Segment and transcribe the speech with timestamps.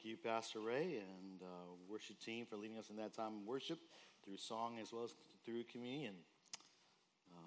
[0.00, 3.46] Thank you, Pastor Ray and uh, worship team, for leading us in that time of
[3.46, 3.78] worship
[4.24, 5.12] through song as well as
[5.44, 6.14] through communion.
[7.30, 7.40] Uh,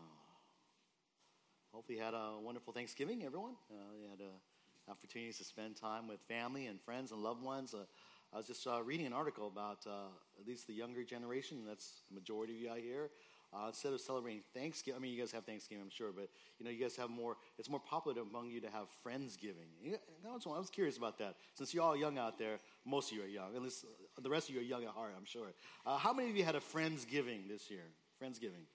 [1.71, 3.55] hopefully, you had a wonderful Thanksgiving, everyone.
[3.71, 7.73] Uh, you had uh, opportunities to spend time with family and friends and loved ones.
[7.73, 7.85] Uh,
[8.31, 10.09] I was just uh, reading an article about uh,
[10.39, 11.63] at least the younger generation.
[11.67, 13.09] That's the majority of you out here.
[13.53, 16.65] Uh, instead of celebrating Thanksgiving, I mean, you guys have Thanksgiving, I'm sure, but you
[16.65, 17.37] know, you guys have more.
[17.59, 19.69] It's more popular among you to have friendsgiving.
[19.81, 21.35] You I was curious about that.
[21.53, 23.55] Since you're all young out there, most of you are young.
[23.55, 23.85] At least
[24.19, 25.53] the rest of you are young at heart, I'm sure.
[25.85, 27.83] Uh, how many of you had a friendsgiving this year?
[28.21, 28.65] Friendsgiving.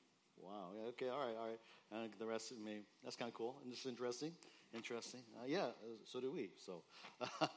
[0.41, 0.71] Wow.
[0.91, 1.09] Okay.
[1.09, 1.37] All right.
[1.37, 1.59] All right.
[1.91, 2.81] And the rest of me.
[3.03, 4.33] That's kind of cool and just interesting.
[4.75, 5.21] Interesting.
[5.35, 5.71] Uh, yeah, uh,
[6.05, 6.51] so do we.
[6.59, 6.83] So,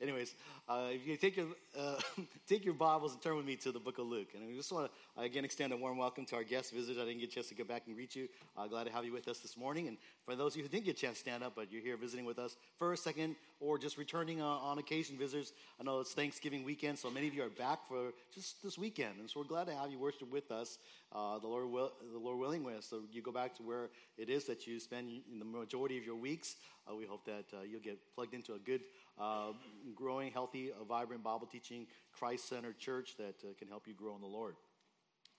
[0.00, 0.34] anyways,
[0.66, 1.96] uh, if you take your uh,
[2.48, 4.72] take your Bibles and turn with me to the Book of Luke, and I just
[4.72, 6.96] want to again extend a warm welcome to our guest visitors.
[6.96, 8.28] I didn't get a chance to get back and greet you.
[8.56, 9.88] Uh, glad to have you with us this morning.
[9.88, 11.82] And for those of you who didn't get a chance to stand up, but you're
[11.82, 16.00] here visiting with us first, second, or just returning uh, on occasion visitors, I know
[16.00, 19.40] it's Thanksgiving weekend, so many of you are back for just this weekend, and so
[19.40, 20.78] we're glad to have you worship with us.
[21.12, 24.44] the Lord, will, the Lord willing, with so you go back to where it is
[24.46, 25.08] that you spend
[25.38, 26.56] the majority of your weeks
[26.90, 28.82] uh, we hope that uh, you'll get plugged into a good,
[29.18, 29.52] uh,
[29.94, 34.20] growing, healthy, vibrant Bible teaching, Christ centered church that uh, can help you grow in
[34.20, 34.56] the Lord.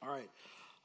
[0.01, 0.29] All right.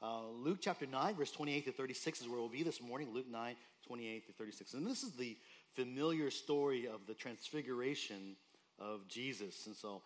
[0.01, 3.09] Uh, Luke chapter 9, verse 28 to 36 is where we'll be this morning.
[3.13, 4.73] Luke 9, 28 to 36.
[4.73, 5.37] And this is the
[5.75, 8.35] familiar story of the transfiguration
[8.79, 9.67] of Jesus.
[9.67, 10.01] And so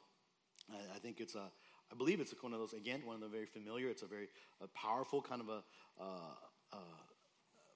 [0.69, 1.43] I, I think it's a,
[1.91, 4.27] I believe it's one of those, again, one of the very familiar, it's a very
[4.61, 5.63] a powerful kind of a,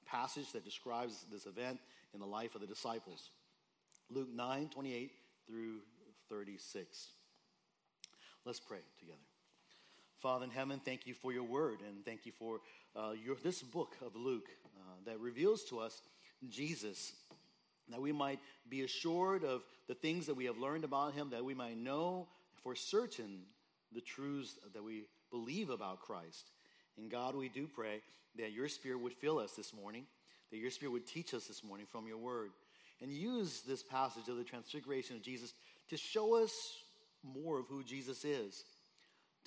[0.05, 1.79] passage that describes this event
[2.15, 3.29] in the life of the disciples.
[4.09, 5.11] Luke 9 28
[5.47, 5.75] through
[6.29, 7.09] 36.
[8.43, 9.19] Let's pray together.
[10.21, 12.59] Father in heaven, thank you for your word and thank you for
[12.95, 16.01] uh, your, this book of Luke uh, that reveals to us
[16.49, 17.13] Jesus,
[17.89, 18.39] that we might
[18.69, 22.27] be assured of the things that we have learned about him, that we might know
[22.63, 23.41] for certain
[23.93, 26.51] the truths that we believe about Christ.
[26.97, 28.01] And God, we do pray
[28.37, 30.05] that your spirit would fill us this morning
[30.51, 32.51] that your Spirit would teach us this morning from your word.
[33.01, 35.53] And use this passage of the transfiguration of Jesus
[35.89, 36.51] to show us
[37.23, 38.63] more of who Jesus is,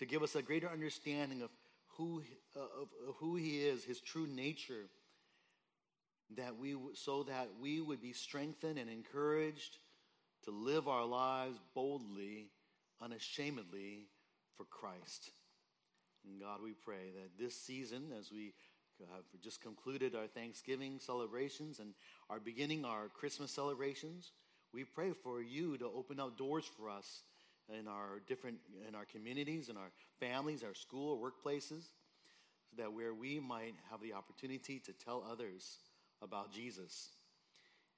[0.03, 1.51] to give us a greater understanding of
[1.97, 2.23] who,
[2.57, 4.89] uh, of, who he is, his true nature,
[6.37, 9.79] that we, so that we would be strengthened and encouraged
[10.45, 12.49] to live our lives boldly,
[13.01, 14.09] unashamedly
[14.57, 15.31] for Christ.
[16.25, 18.55] And God, we pray that this season, as we
[19.09, 21.95] have just concluded our Thanksgiving celebrations and
[22.29, 24.33] are beginning our Christmas celebrations.
[24.73, 27.23] We pray for you to open up doors for us
[27.69, 28.59] in our different
[28.89, 29.91] in our communities, in our
[30.21, 31.91] families, our school, workplaces,
[32.71, 35.79] so that where we might have the opportunity to tell others
[36.21, 37.11] about Jesus.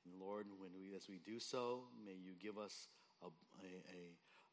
[0.04, 2.88] And Lord, when we as we do so, may you give us
[3.22, 4.02] a, a, a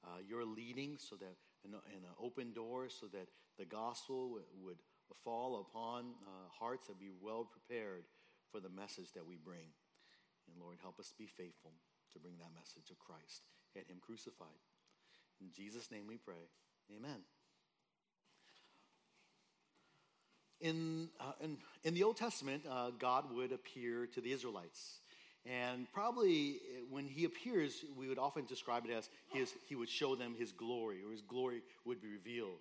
[0.04, 3.28] uh, your leading, so that in, an open door, so that
[3.60, 4.78] the gospel would
[5.24, 8.04] fall upon uh, hearts that be well prepared
[8.52, 9.70] for the message that we bring.
[10.48, 11.72] And Lord, help us be faithful
[12.14, 13.44] to bring that message of Christ
[13.76, 14.71] and Him crucified.
[15.42, 16.36] In Jesus' name we pray.
[16.96, 17.22] Amen.
[20.60, 25.00] In, uh, in, in, the Old Testament, uh, God would appear to the Israelites.
[25.44, 29.90] And probably uh, when he appears, we would often describe it as his, he would
[29.90, 32.60] show them his glory, or his glory would be revealed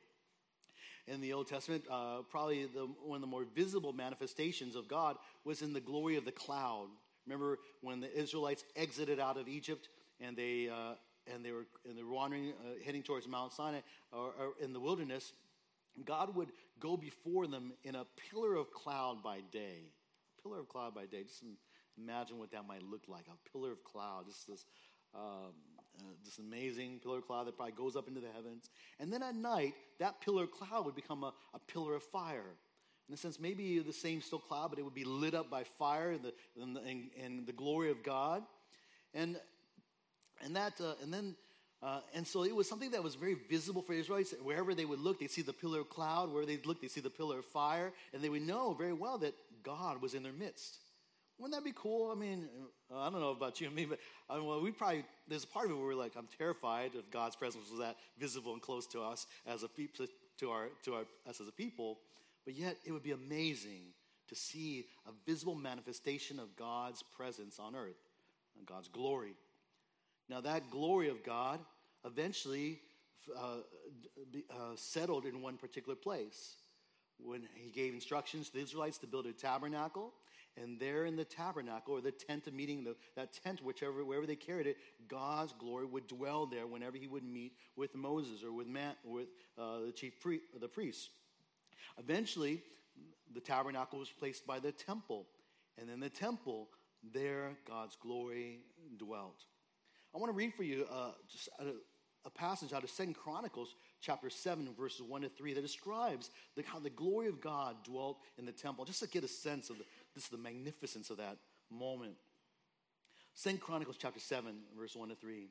[1.10, 5.16] in the Old Testament, uh, probably the, one of the more visible manifestations of God
[5.44, 6.86] was in the glory of the cloud.
[7.26, 9.88] Remember when the Israelites exited out of Egypt
[10.20, 10.94] and they, uh,
[11.32, 13.80] and they, were, and they were wandering, uh, heading towards Mount Sinai
[14.12, 15.32] or, or in the wilderness,
[16.04, 19.92] God would go before them in a pillar of cloud by day.
[20.42, 21.22] Pillar of cloud by day.
[21.22, 21.44] Just
[21.98, 23.24] imagine what that might look like.
[23.28, 24.26] A pillar of cloud.
[24.26, 24.64] Just this
[25.14, 25.52] um,
[25.98, 28.70] uh, this amazing pillar of cloud that probably goes up into the heavens.
[28.98, 32.56] And then at night, that pillar of cloud would become a, a pillar of fire.
[33.08, 35.64] In a sense, maybe the same still cloud, but it would be lit up by
[35.64, 38.44] fire and the, and the, and, and the glory of God.
[39.12, 39.40] And,
[40.44, 41.34] and, that, uh, and then
[41.82, 44.34] uh, and so it was something that was very visible for Israelites.
[44.42, 46.30] Wherever they would look, they'd see the pillar of cloud.
[46.30, 47.92] Wherever they'd look, they'd see the pillar of fire.
[48.12, 50.76] And they would know very well that God was in their midst.
[51.38, 52.10] Wouldn't that be cool?
[52.10, 52.50] I mean,
[52.92, 53.98] uh, I don't know about you and me, but
[54.28, 56.90] I mean, well, we probably, there's a part of it where we're like, I'm terrified
[56.94, 60.04] if God's presence was that visible and close to us as a people,
[60.40, 61.98] to our, to our, us as a people.
[62.44, 63.84] But yet, it would be amazing
[64.28, 67.96] to see a visible manifestation of God's presence on earth,
[68.58, 69.32] and God's glory.
[70.30, 71.58] Now, that glory of God
[72.04, 72.80] eventually
[73.36, 73.56] uh,
[74.48, 76.54] uh, settled in one particular place
[77.18, 80.12] when he gave instructions to the Israelites to build a tabernacle
[80.56, 84.26] And there in the tabernacle or the tent of meeting, the, that tent, whichever wherever
[84.26, 84.78] they carried it,
[85.08, 89.28] God's glory would dwell there whenever He would meet with Moses or with man, with
[89.58, 90.14] uh, the chief
[90.60, 91.10] the priests.
[91.98, 92.62] Eventually,
[93.32, 95.26] the tabernacle was placed by the temple,
[95.78, 96.68] and in the temple,
[97.14, 98.60] there God's glory
[98.98, 99.44] dwelt.
[100.14, 101.66] I want to read for you uh, just a,
[102.26, 106.62] a, passage out of Second Chronicles chapter 7, verses 1 to 3, that describes the,
[106.62, 109.78] how the glory of God dwelt in the temple, just to get a sense of
[109.78, 109.84] the,
[110.14, 111.36] this, the magnificence of that
[111.70, 112.14] moment.
[113.34, 115.48] Second Chronicles chapter 7, verse 1 to 3.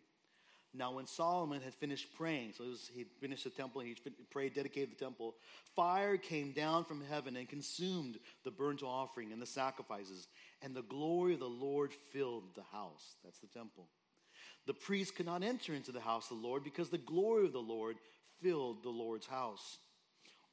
[0.74, 2.64] Now, when Solomon had finished praying, so
[2.94, 3.96] he finished the temple, he
[4.30, 5.36] prayed, dedicated the temple,
[5.76, 10.28] fire came down from heaven and consumed the burnt offering and the sacrifices,
[10.62, 13.16] and the glory of the Lord filled the house.
[13.24, 13.88] That's the temple.
[14.70, 17.54] The priests could not enter into the house of the Lord because the glory of
[17.54, 17.98] the Lord
[18.40, 19.80] filled the Lord's house.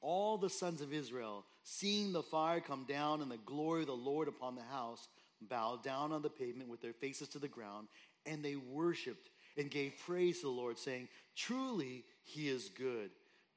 [0.00, 3.92] All the sons of Israel, seeing the fire come down and the glory of the
[3.92, 5.06] Lord upon the house,
[5.42, 7.88] bowed down on the pavement with their faces to the ground,
[8.24, 9.28] and they worshiped
[9.58, 13.10] and gave praise to the Lord, saying, Truly, he is good.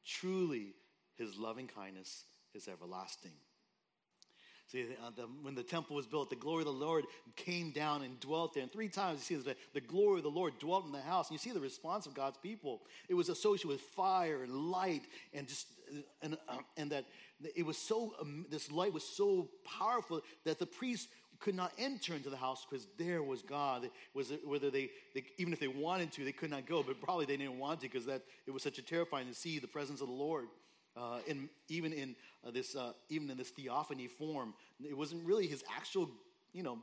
[0.06, 0.74] Truly,
[1.18, 3.32] his loving kindness is everlasting.
[4.71, 7.06] See, uh, the, when the temple was built, the glory of the Lord
[7.36, 8.62] came down and dwelt there.
[8.62, 11.30] And three times you see the, the glory of the Lord dwelt in the house.
[11.30, 12.83] And you see the response of God's people.
[13.07, 15.01] It was associated with fire and light,
[15.33, 15.66] and just
[16.21, 17.06] and uh, and that
[17.56, 21.07] it was so um, this light was so powerful that the priests
[21.39, 23.86] could not enter into the house because there was God.
[23.86, 26.83] It was whether they, they, even if they wanted to, they could not go.
[26.83, 29.57] But probably they didn't want to because that it was such a terrifying to see
[29.57, 30.48] the presence of the Lord.
[31.00, 32.16] Uh, in, even in
[32.46, 34.54] uh, this uh, even in this theophany form,
[34.84, 36.10] it wasn't really his actual.
[36.51, 36.80] You know,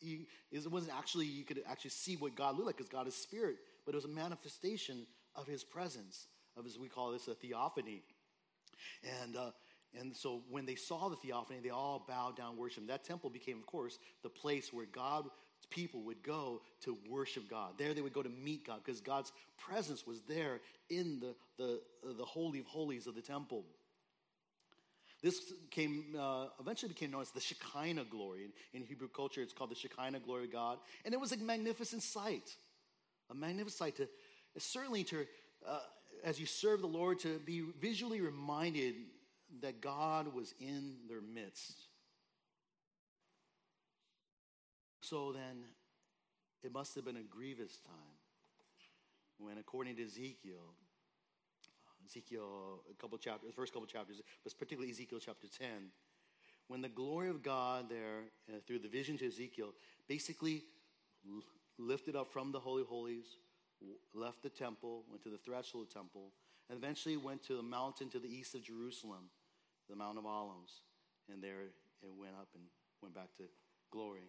[0.00, 3.14] he, it wasn't actually you could actually see what God looked like because God is
[3.14, 5.06] spirit, but it was a manifestation
[5.36, 8.02] of His presence, of as we call this a theophany,
[9.22, 9.36] and.
[9.36, 9.50] Uh,
[9.98, 12.86] and so when they saw the theophany, they all bowed down, worship.
[12.88, 15.30] That temple became, of course, the place where God's
[15.66, 17.72] people would go to worship God.
[17.78, 21.80] There they would go to meet God because God's presence was there in the, the,
[22.16, 23.64] the Holy of Holies of the temple.
[25.22, 28.44] This came, uh, eventually became known as the Shekinah glory.
[28.44, 30.78] In, in Hebrew culture, it's called the Shekinah glory of God.
[31.04, 32.54] And it was a magnificent sight.
[33.30, 34.08] A magnificent sight to,
[34.58, 35.26] certainly to,
[35.66, 35.80] uh,
[36.22, 38.94] as you serve the Lord, to be visually reminded
[39.60, 41.87] that God was in their midst.
[45.08, 45.64] So then,
[46.62, 48.18] it must have been a grievous time
[49.38, 50.74] when, according to Ezekiel,
[52.04, 55.68] Ezekiel, a couple chapters, first couple chapters, but particularly Ezekiel chapter 10,
[56.66, 59.72] when the glory of God there, uh, through the vision to Ezekiel,
[60.08, 60.64] basically
[61.26, 61.42] l-
[61.78, 63.38] lifted up from the Holy Holies,
[63.80, 66.32] w- left the temple, went to the threshold of the temple,
[66.68, 69.30] and eventually went to the mountain to the east of Jerusalem,
[69.88, 70.82] the Mount of Olives,
[71.32, 71.62] and there
[72.02, 72.64] it went up and
[73.00, 73.44] went back to
[73.90, 74.28] glory.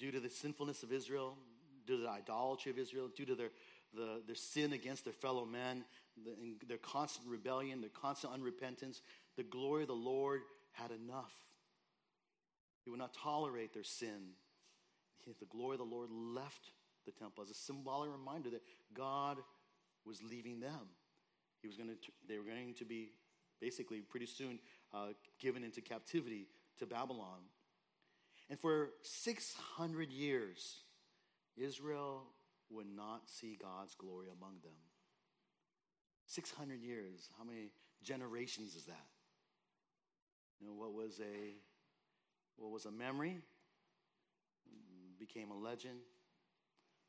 [0.00, 1.36] Due to the sinfulness of Israel,
[1.86, 3.50] due to the idolatry of Israel, due to their,
[3.94, 5.84] the, their sin against their fellow men,
[6.24, 9.00] the, their constant rebellion, their constant unrepentance,
[9.36, 10.40] the glory of the Lord
[10.72, 11.32] had enough.
[12.84, 14.32] He would not tolerate their sin.
[15.26, 16.72] The glory of the Lord left
[17.04, 18.62] the temple as a symbolic reminder that
[18.94, 19.38] God
[20.06, 20.88] was leaving them.
[21.60, 23.12] He was going to, they were going to be
[23.60, 24.58] basically pretty soon
[24.94, 25.08] uh,
[25.38, 26.46] given into captivity
[26.78, 27.40] to Babylon.
[28.50, 30.80] And for 600 years,
[31.56, 32.24] Israel
[32.68, 34.74] would not see God's glory among them.
[36.26, 37.28] 600 years.
[37.38, 37.70] How many
[38.02, 39.06] generations is that?
[40.60, 41.54] You know, what was a
[42.56, 43.38] what was a memory
[45.18, 46.00] became a legend,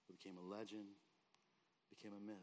[0.07, 0.85] became a legend,
[1.89, 2.37] became a myth.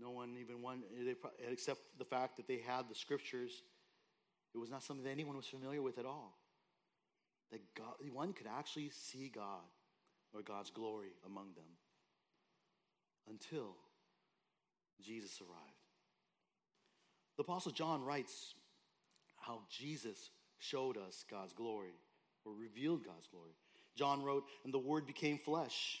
[0.00, 0.82] No one even one,
[1.50, 3.62] except the fact that they had the scriptures.
[4.54, 6.38] It was not something that anyone was familiar with at all.
[7.50, 9.64] That God, one could actually see God
[10.34, 11.64] or God's glory among them
[13.28, 13.74] until
[15.00, 15.62] Jesus arrived.
[17.36, 18.54] The Apostle John writes
[19.36, 21.94] how Jesus showed us God's glory
[22.44, 23.52] or revealed God's glory.
[23.96, 26.00] John wrote, And the Word became flesh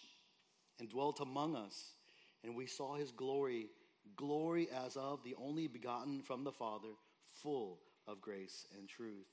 [0.80, 1.92] and dwelt among us,
[2.44, 3.68] and we saw his glory
[4.16, 6.88] glory as of the only begotten from the Father,
[7.42, 7.78] full
[8.08, 9.28] of grace and truth.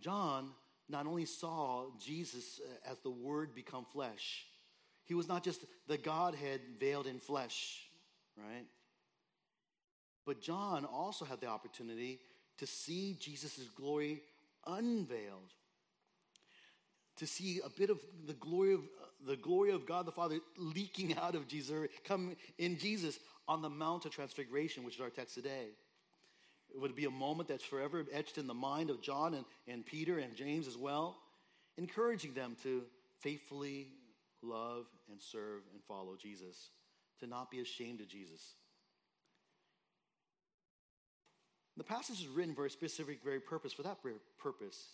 [0.00, 0.50] John
[0.88, 4.46] not only saw Jesus uh, as the Word become flesh,
[5.04, 7.82] he was not just the Godhead veiled in flesh,
[8.36, 8.66] right?
[10.26, 12.20] But John also had the opportunity
[12.58, 14.22] to see Jesus' glory
[14.66, 15.52] unveiled.
[17.16, 18.80] to see a bit of the glory of
[19.26, 23.68] the glory of God the Father leaking out of Jesus, come in Jesus on the
[23.68, 25.66] Mount of Transfiguration, which is our text today.
[26.74, 29.84] It would be a moment that's forever etched in the mind of John and, and
[29.84, 31.16] Peter and James as well,
[31.76, 32.82] encouraging them to
[33.20, 33.88] faithfully
[34.42, 36.70] love and serve and follow Jesus,
[37.20, 38.54] to not be ashamed of Jesus.
[41.76, 43.98] The passage is written for a specific, very purpose, for that
[44.38, 44.84] purpose,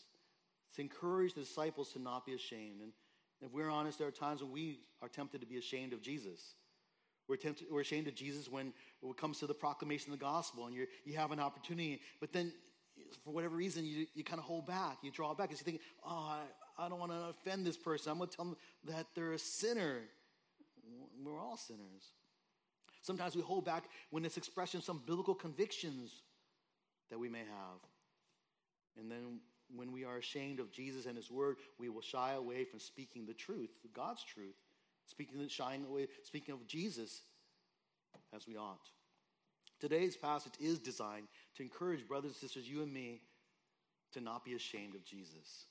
[0.76, 2.80] to encourage the disciples to not be ashamed.
[2.80, 2.92] And
[3.42, 6.54] if we're honest, there are times when we are tempted to be ashamed of Jesus.
[7.28, 10.66] We're, tempted, we're ashamed of Jesus when, it comes to the proclamation of the gospel
[10.66, 12.52] and you you have an opportunity, but then
[13.24, 14.98] for whatever reason, you, you kind of hold back.
[15.02, 16.38] You draw back because you think, oh,
[16.78, 18.12] I, I don't want to offend this person.
[18.12, 20.00] I'm going to tell them that they're a sinner.
[21.22, 22.12] We're all sinners.
[23.02, 26.22] Sometimes we hold back when it's expression of some biblical convictions
[27.10, 27.80] that we may have.
[28.98, 29.40] And then
[29.74, 33.26] when we are ashamed of Jesus and his word, we will shy away from speaking
[33.26, 34.54] the truth, God's truth,
[35.06, 37.22] speaking shying away, speaking of Jesus
[38.34, 38.90] as we ought.
[39.80, 43.20] Today's passage is designed to encourage brothers and sisters, you and me,
[44.12, 45.66] to not be ashamed of Jesus.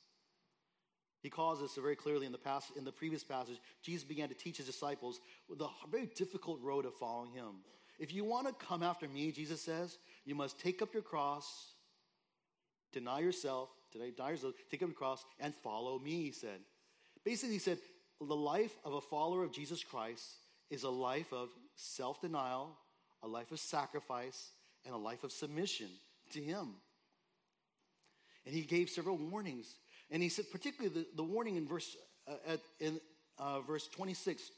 [1.21, 3.57] He calls us very clearly in the, past, in the previous passage.
[3.81, 7.61] Jesus began to teach his disciples the very difficult road of following him.
[7.97, 11.73] If you want to come after me, Jesus says, you must take up your cross,
[12.93, 16.59] deny yourself, deny yourself, take up your cross, and follow me, he said.
[17.23, 17.79] Basically, he said,
[18.19, 20.25] the life of a follower of Jesus Christ
[20.69, 22.77] is a life of self denial,
[23.23, 24.51] a life of sacrifice,
[24.85, 25.89] and a life of submission
[26.31, 26.75] to him.
[28.45, 29.75] And he gave several warnings.
[30.11, 31.95] And he said, particularly the, the warning in verse,
[32.27, 32.99] uh, at, in
[33.39, 34.51] uh, verse 26,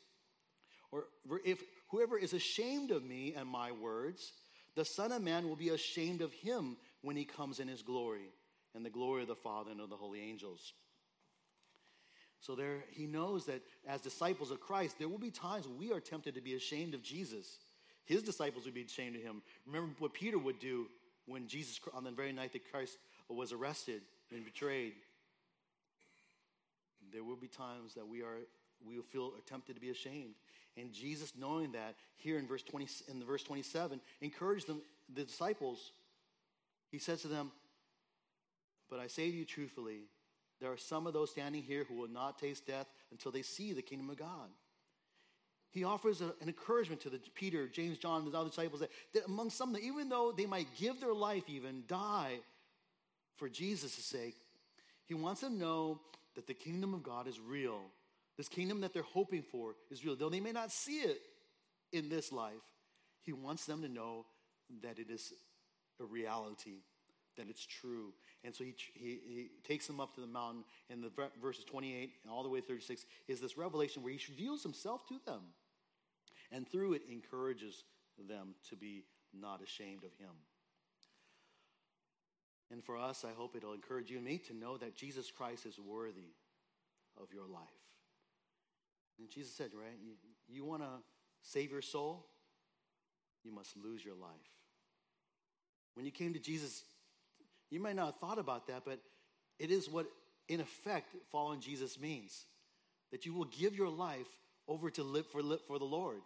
[0.91, 1.05] or
[1.45, 4.33] if whoever is ashamed of me and my words,
[4.75, 8.29] the Son of Man will be ashamed of him when he comes in his glory
[8.75, 10.73] and the glory of the Father and of the holy angels.
[12.39, 15.91] So there he knows that as disciples of Christ, there will be times when we
[15.91, 17.57] are tempted to be ashamed of Jesus.
[18.05, 19.41] His disciples would be ashamed of him.
[19.65, 20.87] Remember what Peter would do
[21.25, 24.01] when Jesus, on the very night that Christ was arrested
[24.31, 24.93] and betrayed.
[27.11, 28.39] There will be times that we are
[28.85, 30.35] we will feel tempted to be ashamed.
[30.75, 34.81] And Jesus, knowing that, here in verse 20, in the verse 27, encouraged them,
[35.13, 35.91] the disciples.
[36.91, 37.51] He says to them,
[38.89, 40.01] But I say to you truthfully,
[40.59, 43.73] there are some of those standing here who will not taste death until they see
[43.73, 44.49] the kingdom of God.
[45.71, 48.89] He offers a, an encouragement to the Peter, James, John, and the other disciples that,
[49.13, 52.39] that among some, that even though they might give their life, even die
[53.35, 54.35] for Jesus' sake,
[55.05, 55.99] he wants them to know
[56.35, 57.81] that the kingdom of God is real
[58.37, 60.15] this kingdom that they're hoping for is real.
[60.15, 61.19] Though they may not see it
[61.91, 62.53] in this life,
[63.23, 64.25] He wants them to know
[64.83, 65.33] that it is
[65.99, 66.83] a reality,
[67.37, 68.13] that it's true.
[68.43, 72.11] And so he, he, he takes them up to the mountain, and the verses 28
[72.23, 75.41] and all the way to 36 is this revelation where he reveals himself to them.
[76.51, 77.83] And through it, encourages
[78.27, 79.03] them to be
[79.33, 80.33] not ashamed of him.
[82.71, 85.65] And for us, I hope it'll encourage you and me to know that Jesus Christ
[85.65, 86.33] is worthy
[87.21, 87.61] of your life.
[89.19, 90.13] And Jesus said, right, you,
[90.47, 90.89] you want to
[91.41, 92.25] save your soul?
[93.43, 94.29] You must lose your life.
[95.93, 96.83] When you came to Jesus,
[97.69, 98.99] you might not have thought about that, but
[99.59, 100.05] it is what,
[100.47, 102.45] in effect, following Jesus means
[103.11, 104.27] that you will give your life
[104.67, 106.21] over to live for, for the Lord.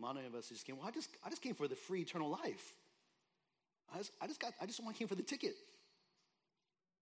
[0.00, 2.30] Many of us just came, well, I just, I just came for the free eternal
[2.30, 2.72] life.
[3.92, 5.54] I just, I just got, I just came for the ticket.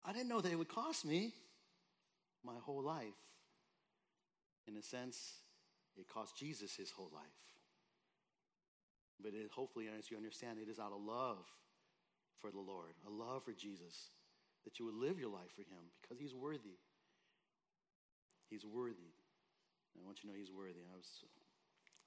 [0.05, 1.35] I didn't know that it would cost me
[2.45, 3.05] my whole life.
[4.69, 5.33] In a sense,
[5.99, 7.23] it cost Jesus his whole life.
[9.23, 11.45] But it, hopefully, as you understand, it is out of love
[12.41, 14.11] for the Lord, a love for Jesus,
[14.65, 16.77] that you would live your life for him because he's worthy.
[18.51, 19.13] He's worthy.
[19.97, 20.85] I want you to know he's worthy.
[20.93, 21.09] I was,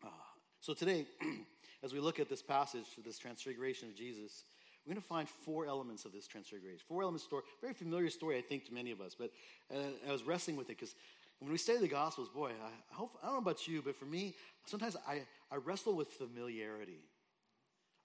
[0.03, 0.29] ah.
[0.61, 1.05] So today,
[1.83, 4.43] as we look at this passage, this transfiguration of Jesus,
[4.85, 6.81] we're going to find four elements of this transfiguration.
[6.87, 7.43] Four elements story.
[7.61, 9.15] Very familiar story, I think, to many of us.
[9.17, 9.31] But
[9.73, 10.95] uh, I was wrestling with it because
[11.39, 14.05] when we study the Gospels, boy, I, hope, I don't know about you, but for
[14.05, 16.99] me, sometimes I, I wrestle with familiarity.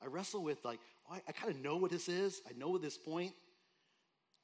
[0.02, 0.78] I wrestle with, like,
[1.10, 2.42] oh, I, I kind of know what this is.
[2.48, 2.98] I know what this.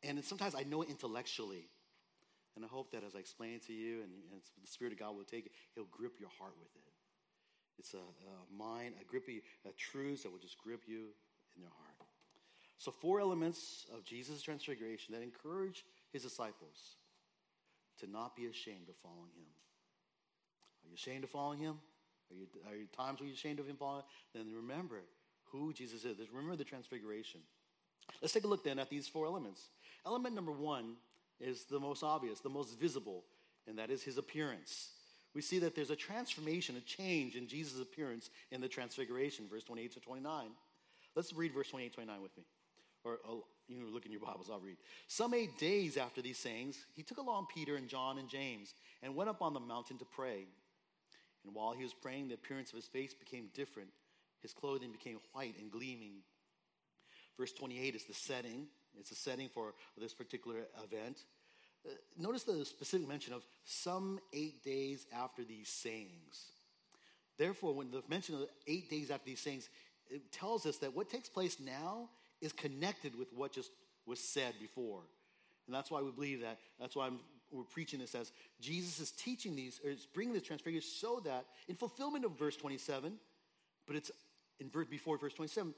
[0.03, 1.69] And sometimes I know it intellectually.
[2.57, 4.99] And I hope that as I explain it to you and, and the Spirit of
[4.99, 6.93] God will take it, He'll grip your heart with it.
[7.79, 11.07] It's a, a mind, a grippy, a truth that will just grip you
[11.55, 11.95] in your heart.
[12.79, 16.97] So, four elements of Jesus' transfiguration that encourage his disciples
[18.01, 19.47] to not be ashamed of following him.
[20.85, 21.79] Are you ashamed of following him?
[22.31, 24.05] Are you, are you times when you're ashamed of him following?
[24.35, 25.01] Then remember
[25.45, 26.17] who Jesus is.
[26.33, 27.41] Remember the transfiguration.
[28.23, 29.69] Let's take a look then at these four elements.
[30.07, 30.95] Element number one
[31.41, 33.25] is the most obvious, the most visible,
[33.67, 34.91] and that is his appearance.
[35.35, 39.65] We see that there's a transformation, a change in Jesus' appearance in the transfiguration, verse
[39.65, 40.49] 28 to 29.
[41.15, 42.45] Let's read verse 28 29 with me.
[43.05, 43.37] Or uh,
[43.71, 44.77] you look in your Bibles, I'll read.
[45.07, 49.15] Some eight days after these sayings, he took along Peter and John and James and
[49.15, 50.47] went up on the mountain to pray.
[51.45, 53.89] And while he was praying, the appearance of his face became different.
[54.43, 56.23] His clothing became white and gleaming.
[57.39, 58.67] Verse 28 is the setting.
[58.99, 61.25] It's the setting for this particular event.
[61.87, 66.53] Uh, notice the specific mention of some eight days after these sayings.
[67.39, 69.71] Therefore, when the mention of eight days after these sayings,
[70.11, 72.11] it tells us that what takes place now
[72.41, 73.71] is connected with what just
[74.07, 75.01] was said before.
[75.67, 76.59] And that's why we believe that.
[76.79, 77.21] That's why I'm,
[77.53, 81.45] we're preaching this as Jesus is teaching these, or is bringing this transfiguration so that,
[81.69, 83.15] in fulfillment of verse 27,
[83.87, 84.11] but it's
[84.61, 85.75] in verse, before verse 27,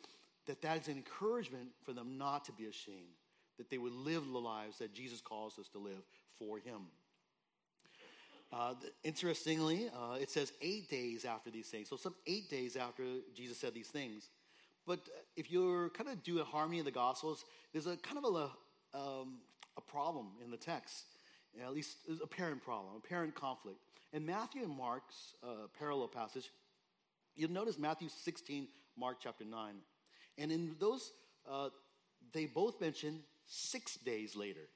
[0.47, 3.17] that that is an encouragement for them not to be ashamed,
[3.59, 6.03] that they would live the lives that Jesus calls us to live
[6.39, 6.83] for Him.
[8.53, 11.89] Uh, interestingly, uh, it says eight days after these things.
[11.89, 13.03] So, some eight days after
[13.35, 14.29] Jesus said these things.
[14.87, 15.01] But
[15.37, 19.39] if you're kind of doing harmony of the Gospels, there's a kind of a, um,
[19.77, 21.05] a problem in the text,
[21.63, 23.79] at least a parent problem, a parent conflict.
[24.13, 26.51] In Matthew and Mark's uh, parallel passage,
[27.35, 29.75] you'll notice Matthew 16, Mark chapter 9.
[30.39, 31.13] And in those,
[31.51, 31.69] uh,
[32.33, 34.69] they both mention six days later.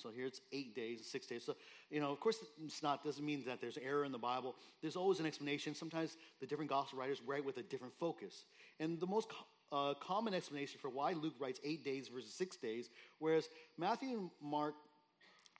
[0.00, 1.44] So here it's eight days, six days.
[1.44, 1.56] So,
[1.90, 4.54] you know, of course, it's not, doesn't mean that there's error in the Bible.
[4.80, 5.74] There's always an explanation.
[5.74, 8.44] Sometimes the different gospel writers write with a different focus.
[8.78, 9.28] And the most
[9.72, 14.30] uh, common explanation for why Luke writes eight days versus six days, whereas Matthew and
[14.40, 14.74] Mark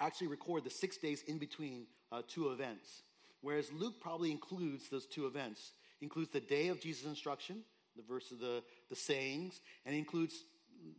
[0.00, 3.02] actually record the six days in between uh, two events,
[3.42, 5.72] whereas Luke probably includes those two events.
[6.00, 7.64] Includes the day of Jesus' instruction,
[7.96, 10.44] the verse of the, the sayings, and includes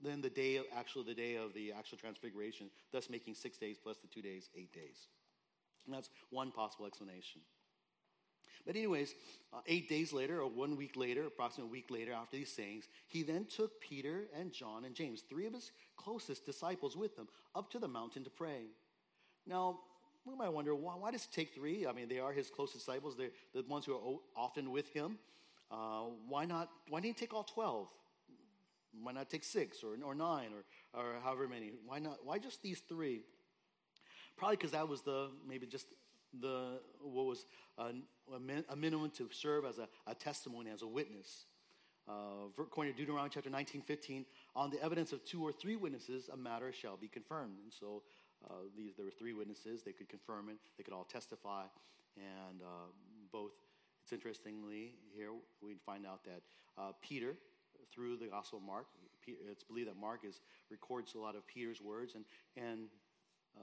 [0.03, 3.97] then the day actually the day of the actual transfiguration, thus making six days plus
[3.97, 5.07] the two days, eight days.
[5.85, 7.41] And that's one possible explanation.
[8.65, 9.15] But, anyways,
[9.53, 12.87] uh, eight days later, or one week later, approximately a week later after these sayings,
[13.07, 17.27] he then took Peter and John and James, three of his closest disciples, with him
[17.55, 18.67] up to the mountain to pray.
[19.47, 19.79] Now,
[20.25, 21.87] we might wonder why, why does it take three?
[21.87, 25.17] I mean, they are his closest disciples, they're the ones who are often with him.
[25.71, 26.69] Uh, why not?
[26.89, 27.87] Why didn't he take all 12?
[29.01, 31.71] Why not take six or, or nine or, or however many?
[31.85, 32.17] Why not?
[32.23, 33.21] Why just these three?
[34.37, 35.87] Probably because that was the maybe just
[36.39, 37.45] the what was
[37.77, 37.91] a,
[38.71, 41.45] a minimum to serve as a, a testimony, as a witness.
[42.07, 44.25] Uh, according to Deuteronomy chapter 19, 15,
[44.55, 47.57] on the evidence of two or three witnesses, a matter shall be confirmed.
[47.61, 48.01] And so
[48.49, 49.83] uh, these, there were three witnesses.
[49.83, 50.57] They could confirm it.
[50.77, 51.65] They could all testify.
[52.17, 52.89] And uh,
[53.31, 53.51] both,
[54.01, 55.29] it's interestingly, here
[55.61, 56.41] we find out that
[56.79, 57.35] uh, Peter
[57.93, 58.87] through the Gospel of Mark.
[59.27, 60.39] It's believed that Mark is,
[60.71, 62.25] records a lot of Peter's words, and,
[62.57, 62.87] and
[63.57, 63.61] uh,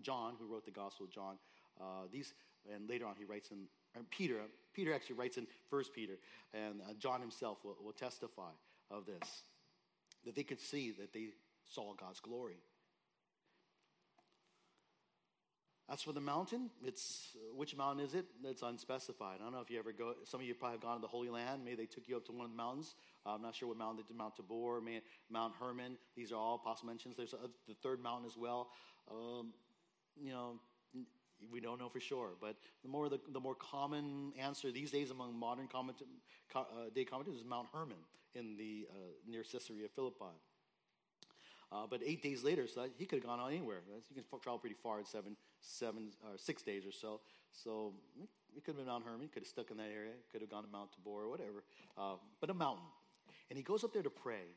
[0.00, 1.38] John, who wrote the Gospel of John,
[1.80, 2.34] uh, these,
[2.72, 3.66] and later on he writes in,
[4.10, 4.36] Peter,
[4.74, 6.18] Peter actually writes in First Peter,
[6.52, 8.50] and uh, John himself will, will testify
[8.90, 9.42] of this,
[10.24, 11.28] that they could see that they
[11.64, 12.58] saw God's glory.
[15.88, 18.26] As for the mountain, it's which mountain is it?
[18.44, 19.38] It's unspecified.
[19.40, 20.14] I don't know if you ever go.
[20.24, 21.64] Some of you probably have gone to the Holy Land.
[21.64, 22.96] Maybe they took you up to one of the mountains.
[23.24, 24.16] Uh, I'm not sure what mountain they did.
[24.16, 24.82] Mount Tabor,
[25.30, 25.96] Mount Hermon.
[26.16, 27.14] These are all possible mentions.
[27.16, 28.70] There's a, the third mountain as well.
[29.08, 29.52] Um,
[30.20, 30.58] you know,
[31.52, 32.30] we don't know for sure.
[32.40, 35.98] But the more the, the more common answer these days among modern comment,
[36.52, 36.62] uh,
[36.96, 37.98] day commentators is Mount Hermon
[38.34, 38.94] in the uh,
[39.28, 40.34] near Caesarea Philippi.
[41.72, 43.82] Uh, but eight days later, so he could have gone on anywhere.
[44.08, 47.20] You can travel pretty far in seven, seven or six days or so.
[47.52, 47.92] So
[48.56, 49.28] it could have been Mount Hermon.
[49.28, 50.12] Could have stuck in that area.
[50.30, 51.64] Could have gone to Mount Tabor or whatever.
[51.96, 52.84] Uh, but a mountain.
[53.50, 54.54] And he goes up there to pray.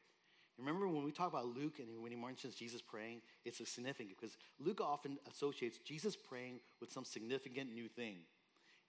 [0.57, 4.35] Remember when we talk about Luke and when he mentions Jesus praying, it's significant because
[4.59, 8.17] Luke often associates Jesus praying with some significant new thing.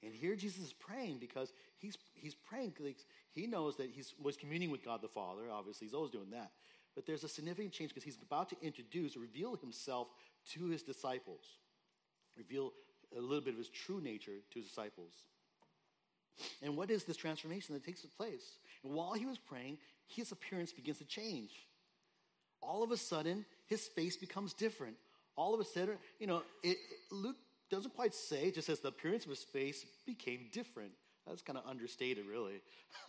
[0.03, 4.37] And here Jesus is praying because he's, he's praying because he knows that he was
[4.37, 5.43] communing with God the Father.
[5.53, 6.51] Obviously, he's always doing that.
[6.95, 10.09] But there's a significant change because he's about to introduce, reveal himself
[10.53, 11.45] to his disciples,
[12.49, 12.73] reveal
[13.17, 15.13] a little bit of his true nature to his disciples.
[16.63, 18.59] And what is this transformation that takes place?
[18.85, 21.51] And while he was praying, his appearance begins to change.
[22.63, 24.97] All of a sudden, his face becomes different.
[25.37, 26.79] All of a sudden, you know, it,
[27.11, 27.37] Luke
[27.71, 30.93] doesn't quite say, just says the appearance of his face became different.
[31.27, 32.63] That's kind of understated, really.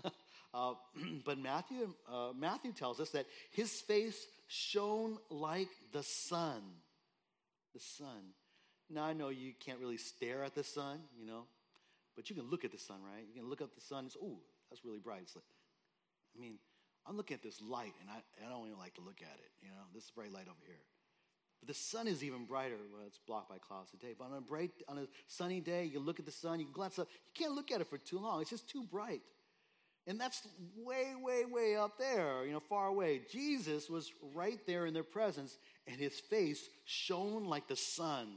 [0.53, 0.73] Uh,
[1.25, 6.61] but Matthew, uh, Matthew tells us that his face shone like the sun.
[7.73, 8.33] The sun.
[8.93, 11.43] Now, I know you can't really stare at the sun, you know,
[12.15, 13.23] but you can look at the sun, right?
[13.27, 15.29] You can look up the sun and say, oh, that's really bright.
[15.33, 15.45] Like,
[16.35, 16.55] I mean,
[17.07, 19.51] I'm looking at this light, and I, I don't even like to look at it.
[19.61, 20.83] You know, this bright light over here.
[21.61, 22.75] But the sun is even brighter.
[22.91, 24.13] Well, it's blocked by clouds today.
[24.17, 26.73] But on a bright, on a sunny day, you look at the sun, you can
[26.73, 27.07] glance up.
[27.11, 28.41] You can't look at it for too long.
[28.41, 29.21] It's just too bright.
[30.07, 33.21] And that's way, way, way up there, you know, far away.
[33.31, 38.27] Jesus was right there in their presence, and his face shone like the sun.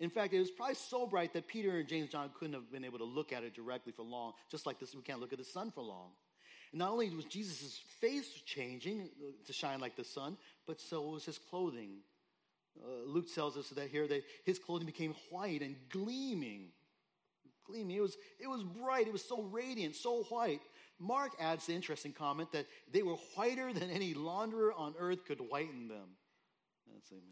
[0.00, 2.84] In fact, it was probably so bright that Peter and James John couldn't have been
[2.84, 5.38] able to look at it directly for long, just like this, we can't look at
[5.38, 6.10] the sun for long.
[6.72, 9.08] And not only was Jesus' face changing
[9.46, 11.98] to shine like the sun, but so was his clothing.
[12.80, 16.68] Uh, Luke tells us that here that his clothing became white and gleaming.
[17.66, 17.96] Gleaming.
[17.96, 19.08] It was, it was bright.
[19.08, 20.60] It was so radiant, so white.
[21.00, 25.40] Mark adds the interesting comment that they were whiter than any launderer on earth could
[25.40, 26.16] whiten them.
[26.92, 27.22] That's like,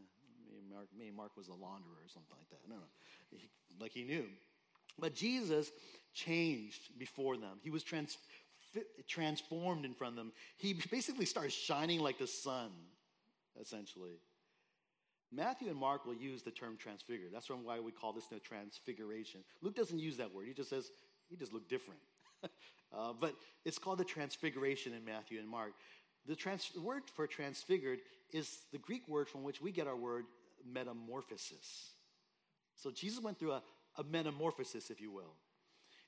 [0.77, 2.69] Mark, maybe Mark was a launderer or something like that.
[2.69, 3.39] No, no.
[3.39, 3.49] He,
[3.81, 4.27] like he knew.
[4.99, 5.71] But Jesus
[6.13, 7.59] changed before them.
[7.63, 8.19] He was trans,
[9.09, 10.33] transformed in front of them.
[10.59, 12.71] He basically starts shining like the sun,
[13.61, 14.19] essentially.
[15.33, 17.31] Matthew and Mark will use the term transfigured.
[17.33, 19.41] That's why we call this the transfiguration.
[19.63, 20.47] Luke doesn't use that word.
[20.47, 20.91] He just says
[21.29, 22.01] he just looked different.
[22.97, 23.35] uh, but
[23.65, 25.73] it's called the transfiguration in Matthew and Mark.
[26.27, 28.01] The trans- word for transfigured
[28.33, 30.27] is the Greek word from which we get our word
[30.73, 31.91] metamorphosis.
[32.75, 33.63] So Jesus went through a,
[33.97, 35.35] a metamorphosis, if you will.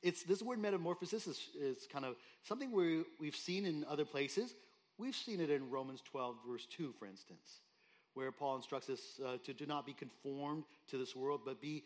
[0.03, 4.55] It's this word metamorphosis is, is kind of something we, we've seen in other places.
[4.97, 7.61] We've seen it in Romans 12, verse 2, for instance,
[8.14, 11.85] where Paul instructs us uh, to do not be conformed to this world, but be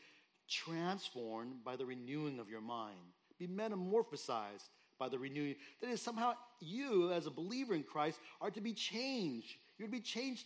[0.48, 2.98] transformed by the renewing of your mind.
[3.38, 5.56] Be metamorphosized by the renewing.
[5.80, 9.56] That is, somehow you, as a believer in Christ, are to be changed.
[9.78, 10.44] You're to be changed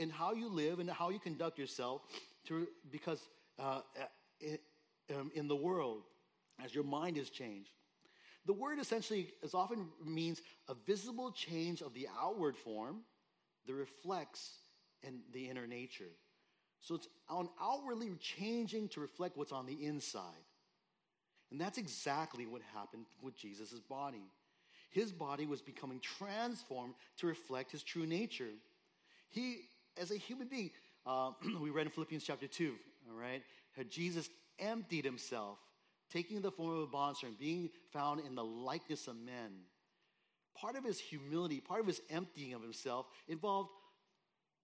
[0.00, 2.00] in how you live and how you conduct yourself
[2.46, 3.82] to, because uh,
[4.40, 4.58] in,
[5.14, 6.02] um, in the world
[6.64, 7.70] as your mind is changed.
[8.46, 13.02] The word essentially as often means a visible change of the outward form
[13.66, 14.54] that reflects
[15.02, 16.12] in the inner nature.
[16.80, 20.24] So it's on outwardly changing to reflect what's on the inside.
[21.50, 24.24] And that's exactly what happened with Jesus' body.
[24.90, 28.48] His body was becoming transformed to reflect his true nature.
[29.28, 30.70] He, as a human being,
[31.06, 32.74] uh, we read in Philippians chapter 2,
[33.08, 33.42] all right,
[33.76, 35.58] how Jesus emptied himself
[36.12, 39.52] taking the form of a bondservant, being found in the likeness of men.
[40.56, 43.70] Part of his humility, part of his emptying of himself involved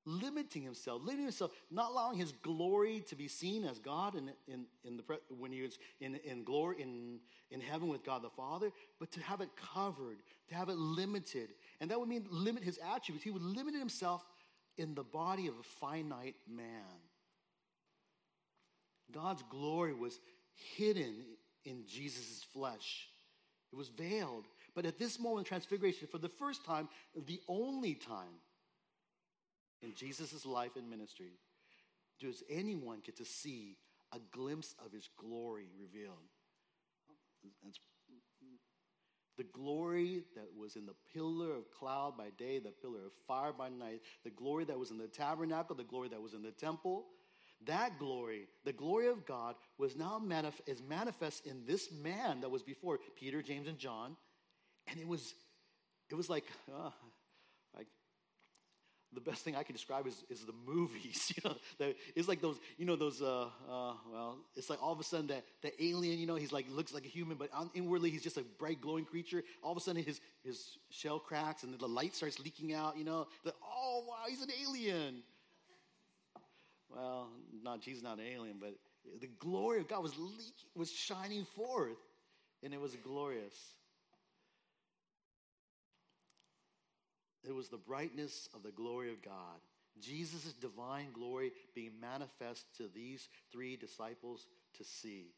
[0.06, 4.64] limiting himself, limiting himself, not allowing his glory to be seen as God in, in,
[4.84, 5.02] in the,
[5.36, 7.18] when he was in, in glory in,
[7.50, 11.50] in heaven with God the Father, but to have it covered, to have it limited.
[11.80, 13.24] And that would mean limit his attributes.
[13.24, 14.24] He would limit himself
[14.78, 17.00] in the body of a finite man.
[19.12, 20.18] God's glory was
[20.76, 21.14] hidden
[21.64, 23.08] in Jesus' flesh.
[23.72, 24.46] It was veiled.
[24.74, 26.88] But at this moment of transfiguration, for the first time,
[27.26, 28.40] the only time
[29.82, 31.32] in Jesus' life and ministry,
[32.20, 33.76] does anyone get to see
[34.12, 36.16] a glimpse of his glory revealed?
[37.64, 37.78] That's
[39.36, 43.52] the glory that was in the pillar of cloud by day, the pillar of fire
[43.52, 46.50] by night, the glory that was in the tabernacle, the glory that was in the
[46.50, 47.06] temple,
[47.64, 52.50] that glory, the glory of God, was now manif- is manifest in this man that
[52.50, 54.16] was before Peter, James, and John.
[54.88, 55.34] And it was,
[56.10, 56.44] it was like,
[56.74, 56.90] uh,
[59.16, 61.32] the best thing I can describe is, is the movies.
[61.36, 63.20] You know, the, it's like those, you know, those.
[63.20, 66.52] Uh, uh, well, it's like all of a sudden that the alien, you know, he's
[66.52, 69.42] like looks like a human, but inwardly he's just a bright, glowing creature.
[69.62, 72.96] All of a sudden his his shell cracks and the light starts leaking out.
[72.96, 75.22] You know, the, oh wow, he's an alien
[76.94, 77.28] well,
[77.62, 78.74] not Jesus, not an alien, but
[79.20, 81.98] the glory of God was leaking, was shining forth,
[82.62, 83.54] and it was glorious.
[87.46, 89.60] It was the brightness of the glory of God.
[90.00, 95.32] Jesus' divine glory being manifest to these three disciples to see.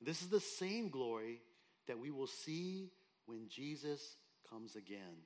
[0.00, 1.40] This is the same glory
[1.88, 2.90] that we will see
[3.26, 4.16] when Jesus
[4.48, 5.24] comes again.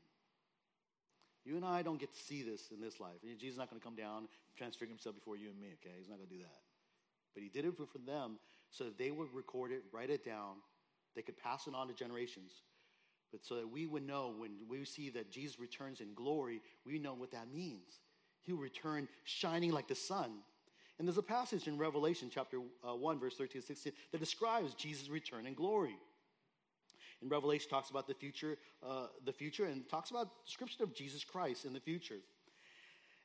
[1.45, 3.21] You and I don't get to see this in this life.
[3.39, 5.95] Jesus is not going to come down, transfigure himself before you and me, okay?
[5.99, 6.61] He's not going to do that.
[7.35, 8.39] But he did it for them
[8.71, 10.57] so that they would record it, write it down,
[11.15, 12.53] they could pass it on to generations.
[13.35, 17.01] But so that we would know when we see that Jesus returns in glory, we
[17.01, 17.99] know what that means.
[18.43, 20.31] He'll return shining like the sun.
[20.99, 24.75] And there's a passage in Revelation chapter uh, 1, verse 13 to 16, that describes
[24.75, 25.97] Jesus' return in glory
[27.25, 31.25] in Revelation talks about the future, uh, the future, and talks about description of Jesus
[31.25, 32.19] Christ in the future.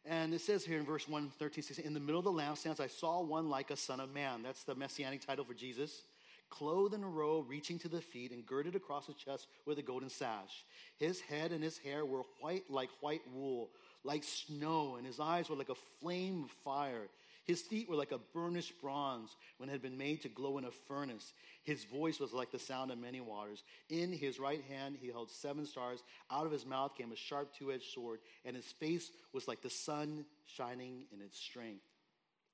[0.05, 2.79] And it says here in verse 1, 13, 16, in the middle of the lampstands,
[2.79, 4.41] I saw one like a son of man.
[4.41, 6.03] That's the messianic title for Jesus,
[6.49, 9.83] clothed in a robe reaching to the feet and girded across his chest with a
[9.83, 10.65] golden sash.
[10.97, 13.69] His head and his hair were white like white wool,
[14.03, 17.07] like snow, and his eyes were like a flame of fire.
[17.45, 20.65] His feet were like a burnished bronze when it had been made to glow in
[20.65, 21.33] a furnace.
[21.63, 23.63] His voice was like the sound of many waters.
[23.89, 26.03] In his right hand he held seven stars.
[26.29, 29.63] Out of his mouth came a sharp two edged sword, and his face was like
[29.63, 31.88] the sun shining in its strength.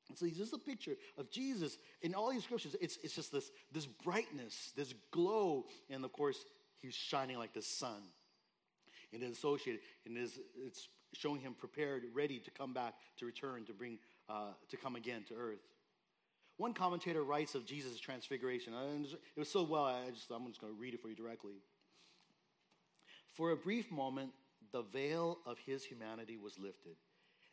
[0.09, 2.75] And so this is a picture of Jesus in all these scriptures.
[2.79, 6.45] It's, it's just this, this brightness, this glow, and of course,
[6.81, 8.01] he's shining like the sun.
[9.13, 13.65] And it's associated, and it's, it's showing him prepared, ready to come back, to return,
[13.65, 13.97] to bring,
[14.29, 15.61] uh, to come again to earth.
[16.57, 18.73] One commentator writes of Jesus' transfiguration.
[19.35, 21.55] It was so well, I just, I'm just going to read it for you directly.
[23.33, 24.31] For a brief moment,
[24.71, 26.95] the veil of his humanity was lifted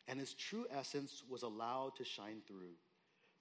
[0.07, 2.75] and his true essence was allowed to shine through.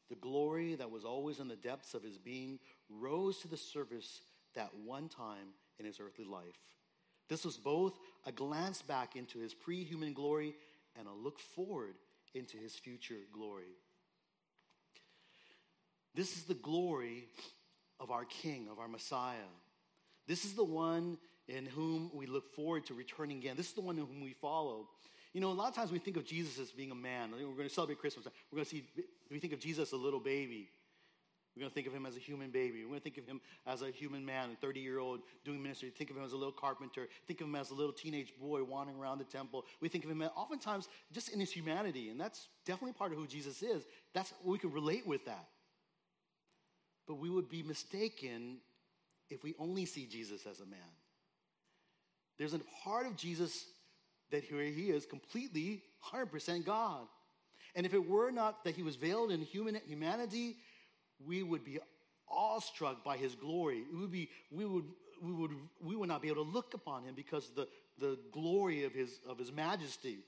[0.09, 4.21] The glory that was always in the depths of his being rose to the surface
[4.55, 6.59] that one time in his earthly life.
[7.29, 10.55] This was both a glance back into his pre human glory
[10.99, 11.95] and a look forward
[12.35, 13.77] into his future glory.
[16.15, 17.25] This is the glory
[17.99, 19.39] of our King, of our Messiah.
[20.27, 21.17] This is the one
[21.49, 23.57] in whom we look forward to returning again.
[23.57, 24.89] This is the one in whom we follow.
[25.33, 27.31] You know, a lot of times we think of Jesus as being a man.
[27.33, 28.27] We're going to celebrate Christmas.
[28.51, 28.85] We're going to see,
[29.31, 30.69] we think of Jesus as a little baby.
[31.55, 32.83] We're going to think of him as a human baby.
[32.83, 35.63] We're going to think of him as a human man, a 30 year old doing
[35.63, 35.91] ministry.
[35.91, 37.09] Think of him as a little carpenter.
[37.27, 39.65] Think of him as a little teenage boy wandering around the temple.
[39.81, 43.27] We think of him oftentimes just in his humanity, and that's definitely part of who
[43.27, 43.85] Jesus is.
[44.15, 45.47] That's we can relate with that.
[47.07, 48.59] But we would be mistaken
[49.29, 50.81] if we only see Jesus as a man.
[52.39, 53.67] There's a part of Jesus
[54.33, 57.07] that here he is completely 100% God.
[57.75, 60.57] And if it were not that he was veiled in human humanity,
[61.25, 61.79] we would be
[62.29, 63.85] awestruck by his glory.
[63.93, 64.85] We would, be, we would,
[65.23, 67.69] we would, we would not be able to look upon him because of the,
[67.99, 70.19] the glory of his, of his majesty.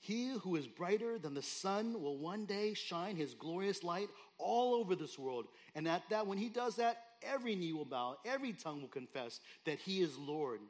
[0.00, 4.74] He who is brighter than the sun will one day shine his glorious light all
[4.74, 5.46] over this world.
[5.74, 9.40] And at that, when he does that, every knee will bow, every tongue will confess
[9.64, 10.60] that he is Lord.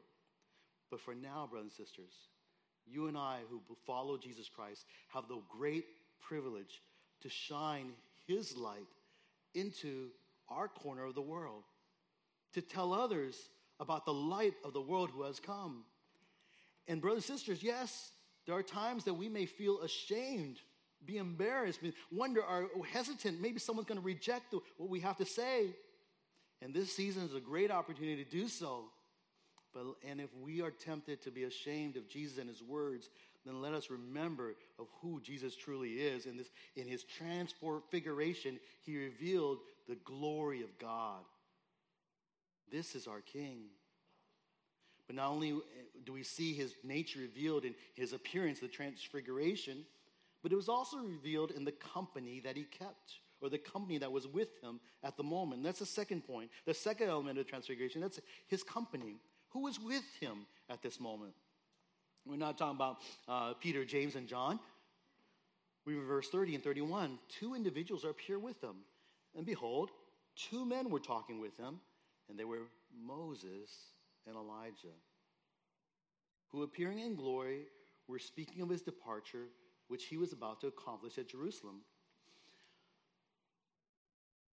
[0.94, 2.12] But for now, brothers and sisters,
[2.86, 5.86] you and I who follow Jesus Christ have the great
[6.20, 6.82] privilege
[7.22, 7.90] to shine
[8.28, 8.86] his light
[9.56, 10.10] into
[10.48, 11.64] our corner of the world,
[12.52, 13.34] to tell others
[13.80, 15.82] about the light of the world who has come.
[16.86, 18.12] And, brothers and sisters, yes,
[18.46, 20.60] there are times that we may feel ashamed,
[21.04, 21.80] be embarrassed,
[22.12, 23.40] wonder, are hesitant.
[23.40, 25.70] Maybe someone's going to reject what we have to say.
[26.62, 28.84] And this season is a great opportunity to do so.
[29.74, 33.10] But, and if we are tempted to be ashamed of Jesus and his words,
[33.44, 36.26] then let us remember of who Jesus truly is.
[36.26, 39.58] In, this, in his transfiguration, he revealed
[39.88, 41.20] the glory of God.
[42.70, 43.64] This is our King.
[45.06, 45.54] But not only eh,
[46.04, 49.84] do we see his nature revealed in his appearance, the transfiguration,
[50.42, 54.12] but it was also revealed in the company that he kept, or the company that
[54.12, 55.62] was with him at the moment.
[55.62, 56.50] That's the second point.
[56.64, 59.16] The second element of transfiguration, that's his company.
[59.54, 61.32] Who was with him at this moment?
[62.26, 64.58] We're not talking about uh, Peter, James, and John.
[65.86, 67.18] We read verse 30 and 31.
[67.28, 68.76] Two individuals are here with them.
[69.36, 69.90] And behold,
[70.36, 71.80] two men were talking with him,
[72.28, 72.62] and they were
[73.06, 73.70] Moses
[74.26, 74.96] and Elijah,
[76.48, 77.66] who appearing in glory
[78.08, 79.46] were speaking of his departure,
[79.88, 81.82] which he was about to accomplish at Jerusalem.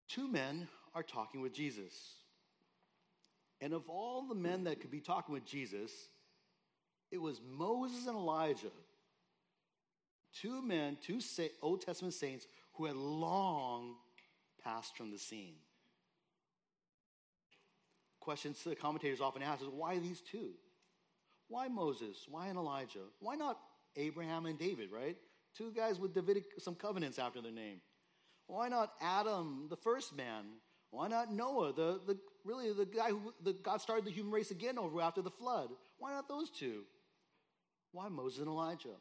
[0.07, 1.93] Two men are talking with Jesus.
[3.61, 5.91] And of all the men that could be talking with Jesus,
[7.11, 8.71] it was Moses and Elijah,
[10.41, 11.19] two men, two
[11.61, 13.95] Old Testament saints who had long
[14.63, 15.55] passed from the scene.
[18.19, 20.51] Questions the commentators often ask is why these two?
[21.47, 22.25] Why Moses?
[22.29, 22.99] Why an Elijah?
[23.19, 23.59] Why not
[23.95, 25.17] Abraham and David, right?
[25.55, 27.81] Two guys with Davidic, some covenants after their name.
[28.47, 30.45] Why not Adam, the first man?
[30.91, 34.51] Why not Noah, the, the really the guy who the, God started the human race
[34.51, 35.69] again over after the flood?
[35.97, 36.83] Why not those two?
[37.93, 38.97] Why Moses and Elijah?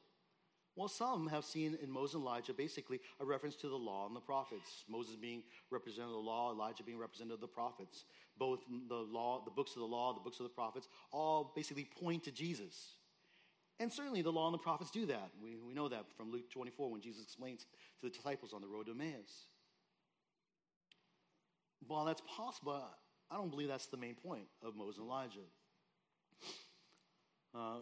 [0.77, 4.15] Well, some have seen in Moses and Elijah basically a reference to the law and
[4.15, 4.85] the prophets.
[4.89, 8.05] Moses being representative of the law, Elijah being representative of the prophets.
[8.39, 11.89] Both the law, the books of the law, the books of the prophets, all basically
[12.01, 12.95] point to Jesus.
[13.81, 15.31] And certainly the law and the prophets do that.
[15.43, 17.67] We, we know that from Luke 24 when Jesus explains to
[18.05, 19.49] the disciples on the road to Emmaus.
[21.87, 22.83] While that's possible,
[23.31, 25.47] I don't believe that's the main point of Moses and Elijah.
[27.55, 27.79] Uh,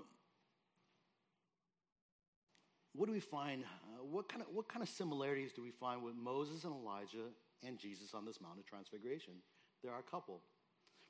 [2.94, 3.64] what do we find?
[3.64, 7.28] Uh, what, kind of, what kind of similarities do we find with Moses and Elijah
[7.66, 9.34] and Jesus on this Mount of Transfiguration.
[9.82, 10.40] There are a couple.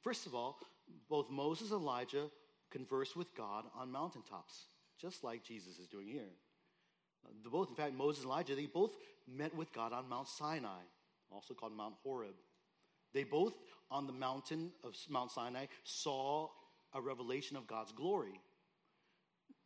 [0.02, 0.58] First of all,
[1.08, 2.26] both Moses and Elijah
[2.70, 4.66] converse with God on mountaintops,
[5.00, 6.32] just like Jesus is doing here.
[7.24, 8.96] Uh, the both, in fact, Moses and Elijah, they both
[9.26, 10.82] met with God on Mount Sinai,
[11.30, 12.34] also called Mount Horeb.
[13.14, 13.54] They both,
[13.90, 16.48] on the mountain of Mount Sinai, saw
[16.94, 18.40] a revelation of God's glory.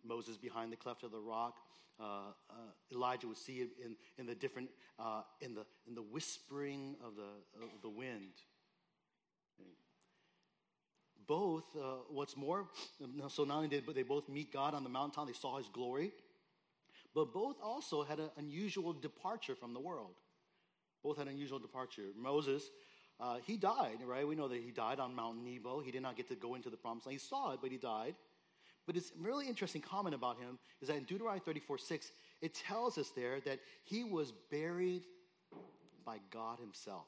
[0.05, 1.57] Moses behind the cleft of the rock.
[2.01, 2.55] Uh, uh,
[2.93, 7.15] Elijah would see it in, in the different, uh, in, the, in the whispering of
[7.17, 8.33] the, of the wind.
[11.27, 12.67] Both, uh, what's more,
[13.29, 16.11] so not only did they both meet God on the mountaintop, they saw his glory,
[17.15, 20.17] but both also had an unusual departure from the world.
[21.05, 22.07] Both had an unusual departure.
[22.17, 22.71] Moses,
[23.23, 24.27] uh, he died, right?
[24.27, 25.81] We know that he died on Mount Nebo.
[25.81, 27.21] He did not get to go into the promised land.
[27.21, 28.17] He saw it, but he died.
[28.85, 32.53] But it's a really interesting comment about him is that in Deuteronomy 34 6, it
[32.53, 35.05] tells us there that he was buried
[36.05, 37.07] by God himself.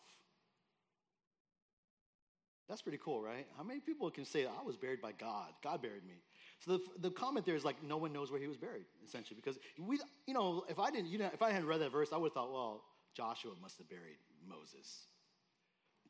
[2.69, 3.47] That's pretty cool, right?
[3.57, 5.49] How many people can say, I was buried by God?
[5.65, 6.15] God buried me.
[6.61, 9.37] So the, the comment there is like, no one knows where he was buried, essentially,
[9.37, 12.11] because we, you know, if I didn't, you know, if I hadn't read that verse,
[12.13, 14.17] I would have thought, well, Joshua must have buried
[14.49, 15.09] Moses.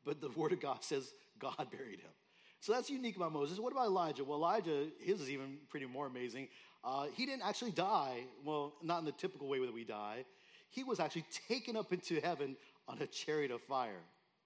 [0.05, 2.11] But the word of God says God buried him.
[2.59, 3.59] So that's unique about Moses.
[3.59, 4.23] What about Elijah?
[4.23, 6.47] Well, Elijah, his is even pretty more amazing.
[6.83, 10.25] Uh, he didn't actually die, well, not in the typical way that we die.
[10.69, 12.55] He was actually taken up into heaven
[12.87, 14.01] on a chariot of fire,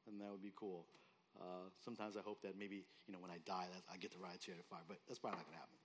[0.08, 0.86] and that would be cool.
[1.40, 4.36] Uh, sometimes I hope that maybe, you know, when I die, I get to ride
[4.36, 5.78] a chariot of fire, but that's probably not going to happen.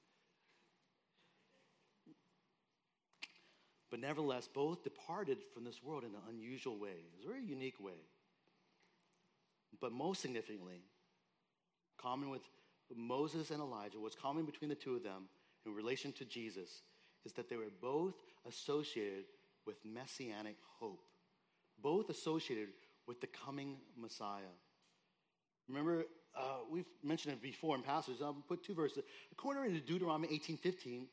[3.90, 6.90] But nevertheless, both departed from this world in an unusual way.
[6.90, 7.92] It was a very unique way.
[9.80, 10.82] But most significantly,
[11.98, 12.42] common with
[12.94, 15.24] Moses and Elijah, what's common between the two of them
[15.66, 16.82] in relation to Jesus,
[17.24, 18.14] is that they were both
[18.46, 19.24] associated
[19.66, 21.04] with messianic hope,
[21.82, 22.68] both associated
[23.06, 24.42] with the coming Messiah.
[25.68, 26.04] Remember,
[26.37, 28.20] uh, we've mentioned it before in passages.
[28.22, 29.02] I'll put two verses.
[29.32, 31.06] According to Deuteronomy 18:15,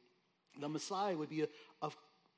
[0.59, 1.47] the Messiah would be a,
[1.81, 1.91] a,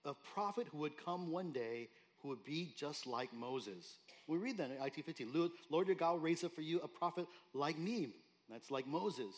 [0.06, 1.90] a prophet who would come one day
[2.24, 3.98] who would be just like Moses.
[4.28, 5.52] We read that in 18:15.
[5.70, 8.08] Lord your God will raise up for you a prophet like me,
[8.50, 9.36] that's like Moses,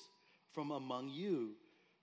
[0.52, 1.56] from among you,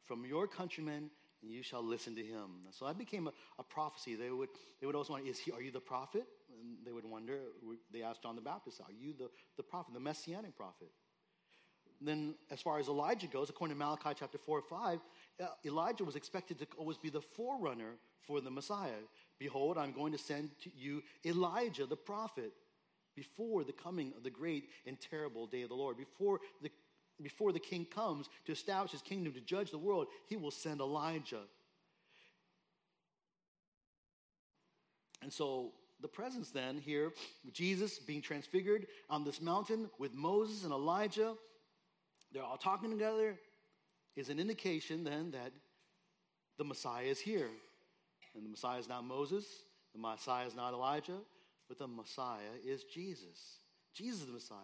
[0.04, 1.08] from your countrymen,
[1.42, 2.66] and you shall listen to him.
[2.72, 4.16] So that became a, a prophecy.
[4.16, 4.48] They would,
[4.80, 6.26] they would also want, is he, are you the prophet?
[6.50, 7.38] And they would wonder,
[7.92, 10.90] they asked John the Baptist, are you the, the prophet, the messianic prophet?
[12.04, 14.98] then, as far as Elijah goes, according to Malachi chapter 4 or 5,
[15.40, 17.94] uh, Elijah was expected to always be the forerunner
[18.26, 18.90] for the Messiah.
[19.42, 22.52] Behold, I'm going to send to you Elijah the prophet
[23.16, 26.70] before the coming of the great and terrible day of the Lord, before the
[27.20, 30.80] before the king comes to establish his kingdom, to judge the world, he will send
[30.80, 31.42] Elijah.
[35.22, 37.12] And so the presence then here,
[37.52, 41.34] Jesus being transfigured on this mountain with Moses and Elijah,
[42.32, 43.36] they're all talking together,
[44.14, 45.50] is an indication then that
[46.58, 47.50] the Messiah is here.
[48.34, 49.44] And the Messiah is not Moses,
[49.92, 51.18] the Messiah is not Elijah,
[51.68, 53.58] but the Messiah is Jesus.
[53.94, 54.56] Jesus is the Messiah.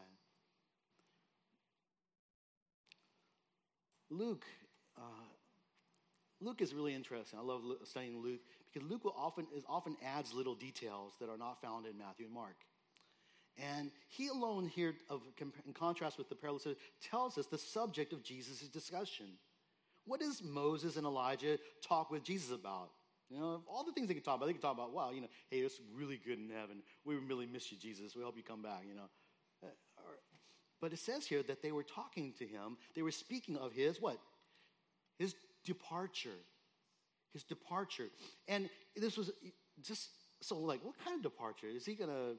[4.11, 4.46] Luke,
[4.96, 5.00] uh,
[6.40, 7.38] Luke is really interesting.
[7.38, 8.40] I love studying Luke
[8.72, 12.35] because Luke often, is, often adds little details that are not found in Matthew and
[12.35, 12.57] Mark.
[13.59, 15.22] And he alone here, of,
[15.66, 16.66] in contrast with the parallels,
[17.02, 19.26] tells us the subject of Jesus' discussion.
[20.04, 22.90] What does Moses and Elijah talk with Jesus about?
[23.30, 24.46] You know, all the things they could talk about.
[24.46, 26.82] They could talk about, wow, you know, hey, it's really good in heaven.
[27.04, 28.16] We really miss you, Jesus.
[28.16, 29.08] We hope you come back, you know.
[29.62, 29.68] Uh,
[30.80, 32.76] but it says here that they were talking to him.
[32.94, 34.18] They were speaking of his what?
[35.18, 36.38] His departure.
[37.32, 38.08] His departure.
[38.46, 39.30] And this was
[39.82, 40.08] just
[40.40, 41.66] so like, what kind of departure?
[41.66, 42.36] Is he going to,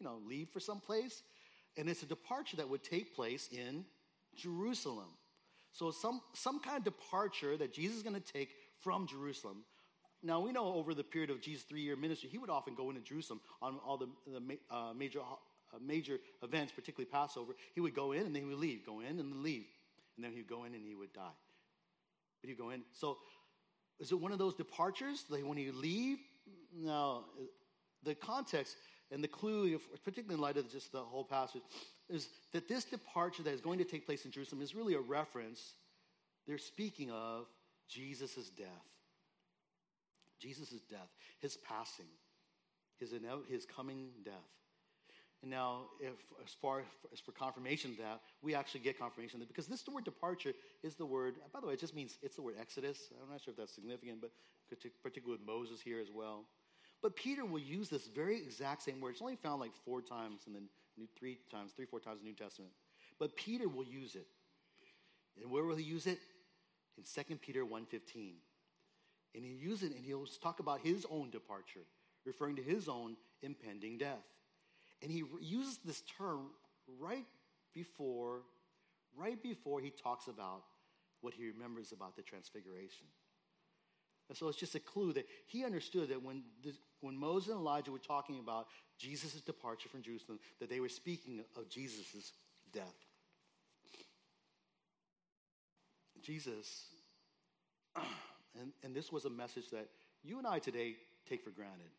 [0.00, 1.22] you know, leave for some place?
[1.76, 3.84] And it's a departure that would take place in
[4.34, 5.10] Jerusalem.
[5.72, 8.50] So some, some kind of departure that Jesus is going to take
[8.80, 9.64] from Jerusalem.
[10.22, 12.90] Now, we know over the period of Jesus' three year ministry, he would often go
[12.90, 15.20] into Jerusalem on all the, the uh, major
[15.74, 19.00] uh, major events, particularly Passover, he would go in and then he would leave, go
[19.00, 19.66] in and then leave.
[20.16, 21.36] And then he'd go in and he would die.
[22.40, 22.82] But he'd go in.
[22.92, 23.18] So
[24.00, 25.24] is it one of those departures?
[25.28, 26.18] Like when you leave?
[26.74, 27.24] No.
[28.04, 28.76] The context
[29.10, 31.62] and the clue, particularly in light of just the whole passage,
[32.08, 35.00] is that this departure that is going to take place in Jerusalem is really a
[35.00, 35.74] reference.
[36.46, 37.46] They're speaking of
[37.88, 38.68] Jesus' death.
[40.38, 41.08] Jesus' death,
[41.40, 42.06] his passing,
[42.98, 43.12] his,
[43.48, 44.34] his coming death.
[45.42, 46.14] And now, if,
[46.44, 46.82] as far
[47.12, 50.96] as for confirmation of that, we actually get confirmation that because this word departure is
[50.96, 53.10] the word, by the way, it just means it's the word Exodus.
[53.22, 54.30] I'm not sure if that's significant, but
[55.02, 56.44] particularly with Moses here as well.
[57.00, 59.10] But Peter will use this very exact same word.
[59.10, 60.62] It's only found like four times in the
[60.96, 62.72] New, three times, three, four times in the New Testament.
[63.20, 64.26] But Peter will use it.
[65.40, 66.18] And where will he use it?
[66.96, 68.32] In 2 Peter 1.15.
[69.34, 71.86] And he'll use it and he'll talk about his own departure,
[72.24, 74.26] referring to his own impending death.
[75.02, 76.50] And he uses this term
[76.98, 77.26] right
[77.74, 78.42] before,
[79.16, 80.62] right before he talks about
[81.20, 83.06] what he remembers about the transfiguration.
[84.28, 86.42] And so it's just a clue that he understood that when,
[87.00, 88.66] when Moses and Elijah were talking about
[88.98, 92.32] Jesus' departure from Jerusalem, that they were speaking of Jesus'
[92.72, 92.84] death.
[96.22, 96.86] Jesus,
[98.60, 99.88] and, and this was a message that
[100.22, 100.96] you and I today
[101.28, 101.90] take for granted.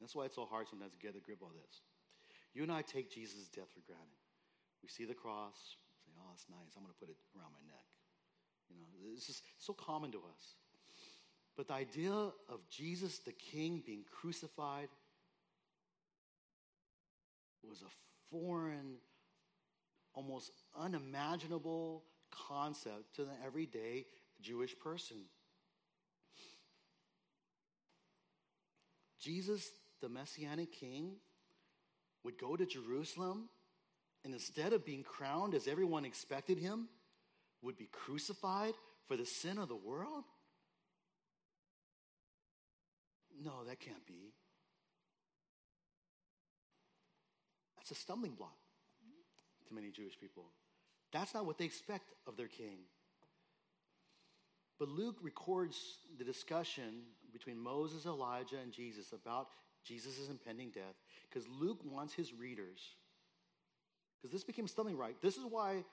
[0.00, 1.82] That's why it's so hard sometimes to get a grip on this.
[2.54, 4.20] You and I take Jesus' death for granted.
[4.82, 6.76] We see the cross, say, oh, that's nice.
[6.76, 7.86] I'm going to put it around my neck.
[8.70, 10.54] You know, this is so common to us.
[11.56, 14.88] But the idea of Jesus the King being crucified
[17.68, 17.90] was a
[18.30, 18.96] foreign,
[20.14, 24.06] almost unimaginable concept to the everyday
[24.40, 25.16] Jewish person.
[29.24, 29.70] Jesus,
[30.02, 31.16] the Messianic King,
[32.24, 33.48] would go to Jerusalem
[34.24, 36.88] and instead of being crowned as everyone expected him,
[37.62, 38.74] would be crucified
[39.06, 40.24] for the sin of the world?
[43.42, 44.32] No, that can't be.
[47.76, 48.56] That's a stumbling block
[49.68, 50.44] to many Jewish people.
[51.12, 52.78] That's not what they expect of their king.
[54.78, 57.02] But Luke records the discussion
[57.34, 59.48] between Moses, Elijah, and Jesus about
[59.84, 60.94] Jesus' impending death
[61.28, 62.80] because Luke wants his readers,
[64.16, 65.16] because this became stumbling right.
[65.20, 65.84] This is why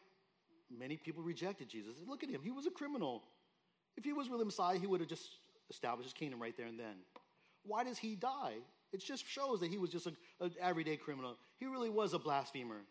[0.69, 1.95] many people rejected Jesus.
[2.07, 3.23] Look at him, he was a criminal.
[3.97, 5.27] If he was really Messiah, he would have just
[5.69, 6.95] established his kingdom right there and then.
[7.63, 8.55] Why does he die?
[8.93, 10.15] It just shows that he was just an
[10.61, 11.37] everyday criminal.
[11.57, 12.81] He really was a blasphemer.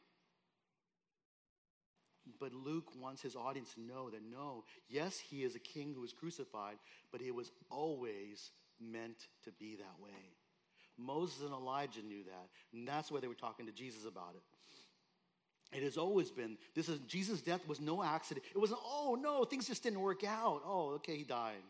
[2.39, 6.01] But Luke wants his audience to know that no, yes, he is a king who
[6.01, 6.77] was crucified,
[7.11, 8.51] but it was always
[8.81, 10.11] meant to be that way.
[10.99, 15.77] Moses and Elijah knew that, and that's why they were talking to Jesus about it.
[15.77, 18.45] It has always been this is Jesus' death was no accident.
[18.55, 20.63] It wasn't, oh no, things just didn't work out.
[20.65, 21.63] Oh, okay, he died.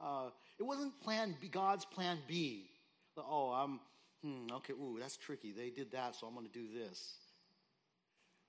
[0.00, 2.70] Uh, it wasn't plan B, God's plan B.
[3.16, 3.80] Oh, I'm,
[4.22, 5.52] hmm, okay, ooh, that's tricky.
[5.52, 7.16] They did that, so I'm going to do this.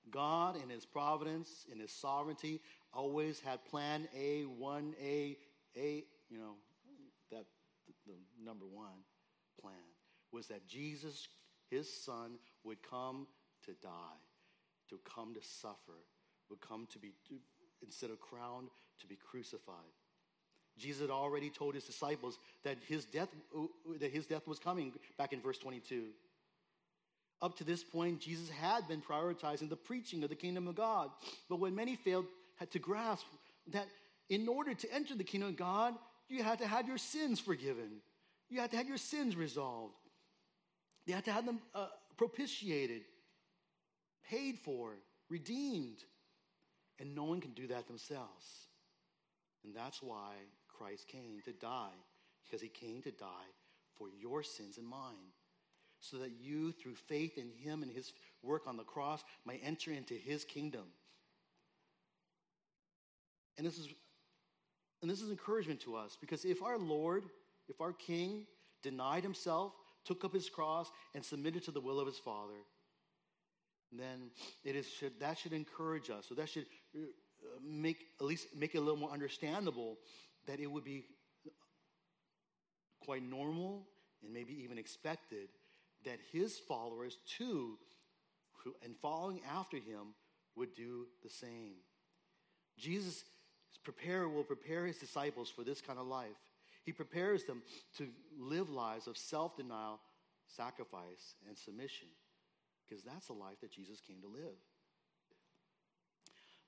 [0.09, 2.61] God, in His providence, in His sovereignty,
[2.93, 5.37] always had plan A, 1A,
[5.77, 6.55] A, you know,
[7.31, 7.45] that
[8.07, 9.03] the number one
[9.61, 9.75] plan
[10.31, 11.27] was that Jesus,
[11.69, 13.27] His Son, would come
[13.65, 14.19] to die,
[14.89, 15.99] to come to suffer,
[16.49, 17.13] would come to be,
[17.83, 19.75] instead of crowned, to be crucified.
[20.77, 23.29] Jesus had already told his disciples that his death,
[23.99, 26.05] that his death was coming back in verse 22.
[27.41, 31.09] Up to this point, Jesus had been prioritizing the preaching of the kingdom of God.
[31.49, 32.25] But when many failed
[32.57, 33.25] had to grasp
[33.71, 33.87] that
[34.29, 35.95] in order to enter the kingdom of God,
[36.29, 38.01] you had to have your sins forgiven.
[38.49, 39.95] You had to have your sins resolved.
[41.05, 41.87] You had to have them uh,
[42.17, 43.01] propitiated,
[44.29, 44.93] paid for,
[45.29, 46.03] redeemed.
[46.99, 48.67] And no one can do that themselves.
[49.63, 50.33] And that's why
[50.67, 51.97] Christ came to die,
[52.45, 53.49] because he came to die
[53.97, 55.33] for your sins and mine,
[56.01, 58.11] so that you, through faith in him and his
[58.43, 60.83] work on the cross, might enter into his kingdom.
[63.57, 63.87] And this is
[65.01, 67.23] and this is encouragement to us because if our Lord,
[67.67, 68.45] if our King
[68.83, 69.73] denied himself,
[70.05, 72.57] took up his cross, and submitted to the will of his Father,
[73.91, 74.31] then
[74.63, 76.25] it is should, that should encourage us.
[76.27, 76.99] So that should uh,
[77.63, 79.97] make at least make it a little more understandable
[80.47, 81.05] that it would be
[83.03, 83.87] quite normal
[84.23, 85.49] and maybe even expected
[86.05, 87.77] that his followers too,
[88.83, 90.13] and following after him,
[90.55, 91.75] would do the same.
[92.77, 93.23] Jesus
[93.83, 96.37] prepare, will prepare his disciples for this kind of life.
[96.83, 97.61] He prepares them
[97.97, 98.07] to
[98.39, 99.99] live lives of self denial,
[100.47, 102.07] sacrifice, and submission,
[102.87, 104.57] because that's the life that Jesus came to live.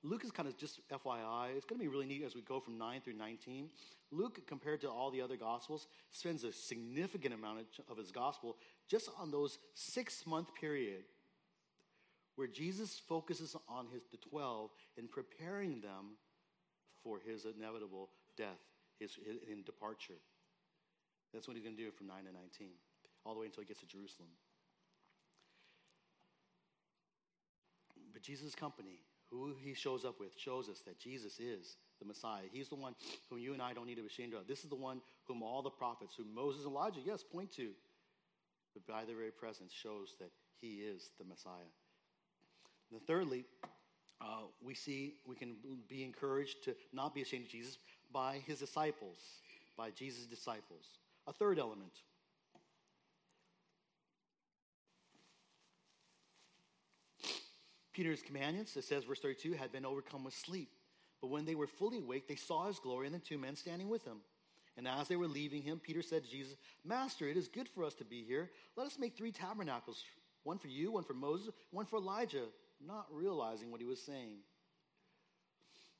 [0.04, 1.56] Luke is kind of just FYI.
[1.56, 3.70] It's going to be really neat as we go from 9 through 19.
[4.10, 8.58] Luke, compared to all the other gospels, spends a significant amount of his gospel
[8.88, 11.04] just on those six month period
[12.36, 16.16] where Jesus focuses on his, the 12 and preparing them
[17.02, 18.60] for his inevitable death,
[18.98, 20.18] his, his, his departure.
[21.32, 22.68] That's what he's going to do from 9 to 19,
[23.24, 24.28] all the way until he gets to Jerusalem.
[28.12, 32.44] But Jesus' company, who he shows up with shows us that Jesus is the Messiah.
[32.52, 32.94] He's the one
[33.28, 34.46] whom you and I don't need to be ashamed of.
[34.46, 37.70] This is the one whom all the prophets, whom Moses and Elijah, yes, point to.
[38.74, 41.70] But by their very presence shows that he is the Messiah.
[42.92, 43.44] And thirdly,
[44.20, 45.56] uh, we see we can
[45.88, 47.78] be encouraged to not be ashamed of Jesus
[48.12, 49.18] by his disciples,
[49.76, 50.84] by Jesus' disciples.
[51.26, 51.92] A third element.
[57.92, 60.68] Peter's companions, it says, verse 32, had been overcome with sleep.
[61.20, 63.88] But when they were fully awake, they saw his glory and the two men standing
[63.88, 64.18] with him.
[64.76, 67.84] And as they were leaving him, Peter said to Jesus, Master, it is good for
[67.84, 68.50] us to be here.
[68.76, 70.02] Let us make three tabernacles
[70.42, 72.44] one for you, one for Moses, one for Elijah,
[72.86, 74.38] not realizing what he was saying.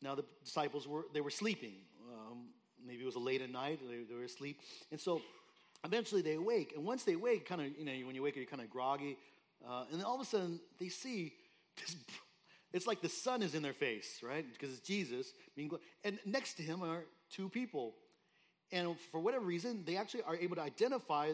[0.03, 1.75] Now the disciples were they were sleeping.
[2.13, 2.49] Um,
[2.87, 3.81] maybe it was late at night.
[3.89, 4.61] They, they, were asleep,
[4.91, 5.23] and so
[5.83, 6.75] eventually they awake.
[6.77, 8.69] And once they wake, kind of you know when you wake, up, you're kind of
[8.69, 9.17] groggy,
[9.67, 11.33] uh, and then all of a sudden they see
[11.81, 11.97] this.
[12.73, 14.45] It's like the sun is in their face, right?
[14.53, 15.71] Because it's Jesus being,
[16.03, 17.95] and next to him are two people,
[18.73, 21.33] and for whatever reason, they actually are able to identify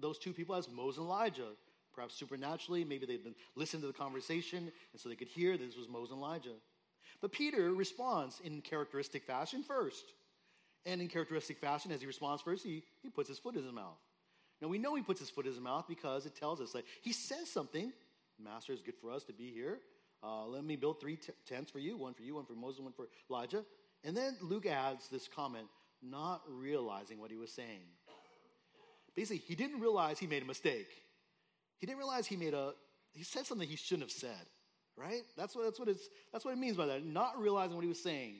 [0.00, 1.48] those two people as Moses and Elijah.
[1.94, 4.58] Perhaps supernaturally, maybe they've been listening to the conversation,
[4.92, 6.54] and so they could hear that this was Moses and Elijah.
[7.20, 10.04] But Peter responds in characteristic fashion first.
[10.84, 13.72] And in characteristic fashion, as he responds first, he, he puts his foot in his
[13.72, 13.98] mouth.
[14.60, 16.84] Now we know he puts his foot in his mouth because it tells us that
[17.02, 17.92] he says something.
[18.42, 19.78] Master, it's good for us to be here.
[20.22, 22.78] Uh, let me build three t- tents for you one for you, one for Moses,
[22.78, 23.64] and one for Elijah.
[24.04, 25.66] And then Luke adds this comment,
[26.02, 27.86] not realizing what he was saying.
[29.14, 30.88] Basically, he didn't realize he made a mistake.
[31.78, 32.72] He didn't realize he made a,
[33.12, 34.46] he said something he shouldn't have said
[34.96, 35.22] right?
[35.36, 37.88] That's what, that's, what it's, that's what it means by that, not realizing what he
[37.88, 38.36] was saying.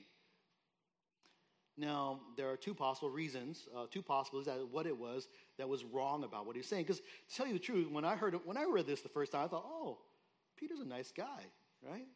[1.76, 5.84] Now, there are two possible reasons, uh, two possibilities that what it was that was
[5.84, 6.84] wrong about what he was saying.
[6.84, 9.08] Because to tell you the truth, when I heard it, when I read this the
[9.08, 9.98] first time, I thought, oh,
[10.56, 11.46] Peter's a nice guy,
[11.82, 12.06] right?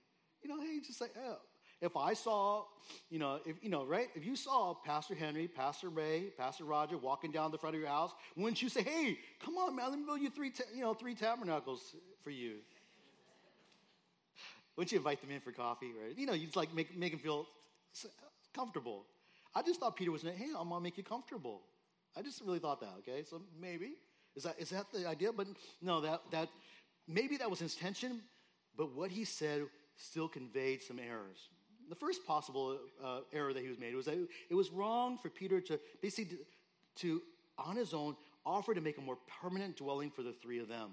[0.43, 1.39] You know, hey, just like, oh.
[1.81, 2.65] If I saw,
[3.11, 4.09] you know, if you know, right?
[4.15, 7.91] If you saw Pastor Henry, Pastor Ray, Pastor Roger walking down the front of your
[7.91, 10.81] house, wouldn't you say, hey, come on, man, let me build you three, ta- you
[10.81, 12.57] know, three tabernacles for you?
[14.77, 16.17] Wouldn't you invite them in for coffee, right?
[16.17, 17.47] You know, you just like make, make them feel
[18.55, 19.05] comfortable.
[19.55, 21.63] I just thought Peter was, saying, hey, I'm gonna make you comfortable.
[22.17, 23.23] I just really thought that, okay?
[23.25, 23.93] So maybe.
[24.35, 25.33] Is that, is that the idea?
[25.33, 25.47] But
[25.81, 26.49] no, that, that
[27.09, 28.21] maybe that was his intention,
[28.77, 29.63] but what he said
[29.97, 31.49] still conveyed some errors.
[31.89, 34.19] The first possible uh, error that he was made was that
[34.51, 36.45] it was wrong for Peter to basically to,
[36.97, 37.23] to,
[37.59, 40.91] on his own, offer to make a more permanent dwelling for the three of them.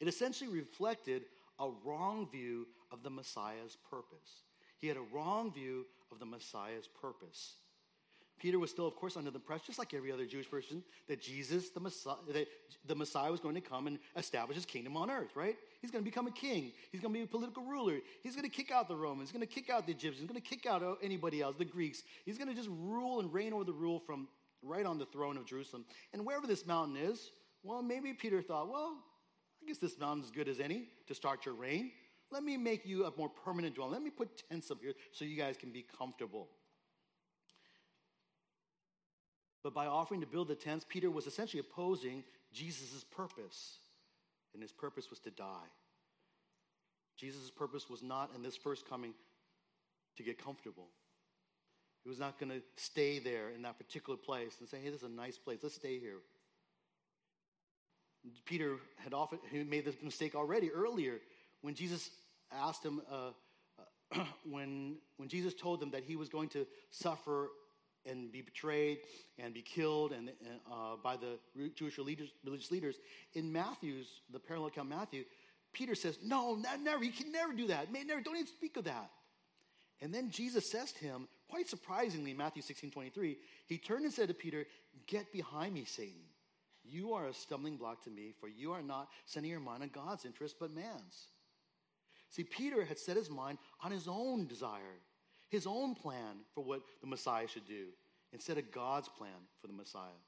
[0.00, 1.22] It essentially reflected
[1.58, 4.42] a wrong view of the Messiah's purpose.
[4.78, 7.54] He had a wrong view of the Messiah's purpose.
[8.38, 11.20] Peter was still, of course, under the impression, just like every other Jewish person, that
[11.20, 12.46] Jesus, the Messiah, that
[12.86, 15.56] the Messiah was going to come and establish his kingdom on earth, right?
[15.80, 16.72] He's going to become a king.
[16.90, 17.98] He's going to be a political ruler.
[18.22, 19.30] He's going to kick out the Romans.
[19.30, 20.20] He's going to kick out the Egyptians.
[20.20, 22.02] He's going to kick out anybody else, the Greeks.
[22.24, 24.28] He's going to just rule and reign over the rule from
[24.62, 25.84] right on the throne of Jerusalem.
[26.12, 27.30] And wherever this mountain is,
[27.62, 28.96] well, maybe Peter thought, well,
[29.62, 31.92] I guess this mountain's as good as any to start your reign.
[32.30, 33.92] Let me make you a more permanent dwelling.
[33.92, 36.48] Let me put tents up here so you guys can be comfortable.
[39.64, 43.78] But by offering to build the tents, Peter was essentially opposing Jesus' purpose.
[44.52, 45.66] And his purpose was to die.
[47.16, 49.14] Jesus' purpose was not in this first coming
[50.16, 50.88] to get comfortable.
[52.02, 55.00] He was not going to stay there in that particular place and say, hey, this
[55.00, 55.60] is a nice place.
[55.62, 56.18] Let's stay here.
[58.44, 61.20] Peter had often he made this mistake already earlier
[61.62, 62.10] when Jesus
[62.52, 67.48] asked him, uh, when, when Jesus told them that he was going to suffer
[68.06, 68.98] and be betrayed
[69.38, 70.30] and be killed and,
[70.70, 71.38] uh, by the
[71.74, 72.96] Jewish religious leaders,
[73.34, 75.24] in Matthew's, the parallel account Matthew,
[75.72, 77.92] Peter says, No, never, you can never do that.
[77.92, 79.10] May never, don't even speak of that.
[80.00, 83.36] And then Jesus says to him, quite surprisingly, Matthew 16 23,
[83.66, 84.66] he turned and said to Peter,
[85.06, 86.22] Get behind me, Satan.
[86.84, 89.88] You are a stumbling block to me, for you are not setting your mind on
[89.88, 91.28] God's interest, but man's.
[92.30, 94.98] See, Peter had set his mind on his own desire,
[95.48, 97.86] his own plan for what the Messiah should do,
[98.32, 99.30] instead of God's plan
[99.60, 100.20] for the Messiah.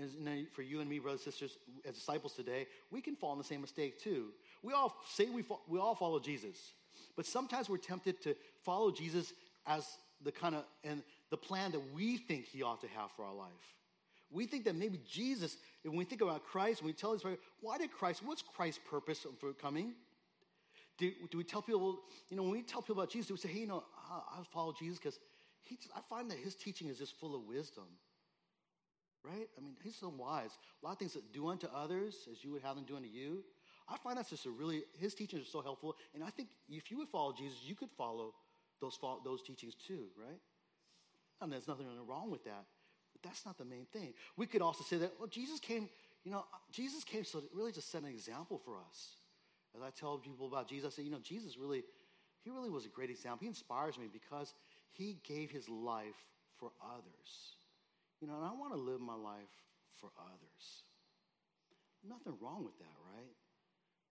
[0.00, 3.38] And for you and me, brothers and sisters, as disciples today, we can fall in
[3.38, 4.28] the same mistake too.
[4.62, 6.72] We all say we, we all follow Jesus,
[7.16, 9.34] but sometimes we're tempted to follow Jesus
[9.66, 9.86] as
[10.22, 13.34] the kind of and the plan that we think he ought to have for our
[13.34, 13.50] life.
[14.30, 17.36] We think that maybe Jesus, when we think about Christ, when we tell this story,
[17.60, 19.92] why did Christ, what's Christ's purpose for coming?
[20.96, 22.00] Do, do we tell people,
[22.30, 24.40] you know, when we tell people about Jesus, do we say, hey, you know, I,
[24.40, 25.18] I follow Jesus because
[25.96, 27.84] I find that his teaching is just full of wisdom.
[29.22, 29.48] Right?
[29.56, 30.50] I mean, he's so wise.
[30.82, 33.08] A lot of things that do unto others as you would have them do unto
[33.08, 33.42] you.
[33.88, 35.96] I find that's just a really, his teachings are so helpful.
[36.14, 38.34] And I think if you would follow Jesus, you could follow
[38.80, 40.40] those, those teachings too, right?
[41.40, 42.64] And there's nothing wrong with that.
[43.12, 44.12] But that's not the main thing.
[44.36, 45.88] We could also say that, well, Jesus came,
[46.24, 49.16] You know, Jesus came so really to set an example for us.
[49.76, 51.82] As I tell people about Jesus, I say, you know, Jesus really,
[52.44, 53.40] he really was a great example.
[53.40, 54.52] He inspires me because
[54.92, 56.28] he gave his life
[56.58, 57.56] for others.
[58.20, 59.54] You know, and I want to live my life
[60.00, 60.84] for others.
[62.06, 63.34] Nothing wrong with that, right?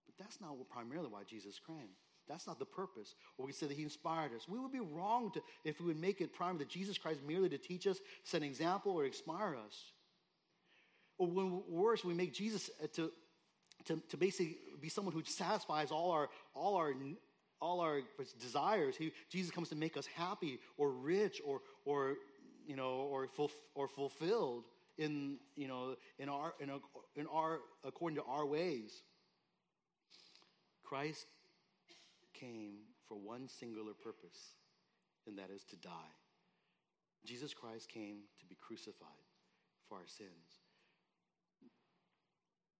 [0.05, 1.89] But that's not primarily why Jesus came.
[2.27, 3.15] That's not the purpose.
[3.37, 4.47] Or we say that he inspired us.
[4.47, 7.49] We would be wrong to, if we would make it primary that Jesus Christ merely
[7.49, 9.91] to teach us, set an example, or inspire us.
[11.17, 13.11] Or when worse, we make Jesus uh, to,
[13.85, 16.93] to, to basically be someone who satisfies all our, all our,
[17.63, 18.01] all our
[18.41, 18.95] desires.
[18.97, 22.15] He, Jesus comes to make us happy or rich or, or
[22.67, 24.65] you know, or, full, or fulfilled
[24.97, 26.77] in, you know, in our, in, a,
[27.15, 29.01] in our, according to our ways.
[30.83, 31.25] Christ
[32.33, 32.73] came
[33.07, 34.55] for one singular purpose,
[35.25, 36.13] and that is to die.
[37.25, 39.07] Jesus Christ came to be crucified
[39.87, 40.59] for our sins.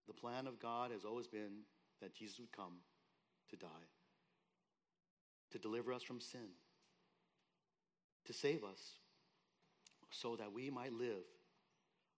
[0.08, 1.64] The plan of God has always been
[2.02, 2.84] that Jesus would come
[3.50, 3.88] to die,
[5.54, 6.50] to deliver us from sin,
[8.26, 8.98] to save us,
[10.10, 11.24] so that we might live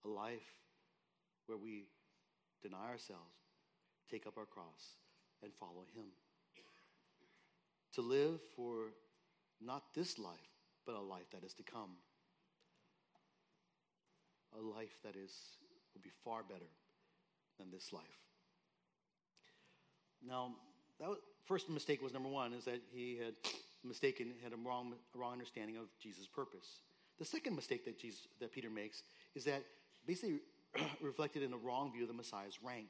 [0.03, 0.61] a life
[1.45, 1.85] where we
[2.63, 3.35] deny ourselves,
[4.09, 4.97] take up our cross,
[5.43, 6.05] and follow Him.
[7.93, 8.93] To live for
[9.61, 10.39] not this life,
[10.85, 11.91] but a life that is to come.
[14.57, 15.31] A life that is
[15.93, 16.71] will be far better
[17.59, 18.03] than this life.
[20.25, 20.55] Now,
[20.99, 23.33] that was, first mistake was number one, is that he had
[23.83, 26.81] mistaken, had a wrong, a wrong understanding of Jesus' purpose.
[27.19, 29.03] The second mistake that, Jesus, that Peter makes
[29.35, 29.63] is that
[30.05, 30.39] basically
[31.01, 32.89] reflected in a wrong view of the Messiah's rank.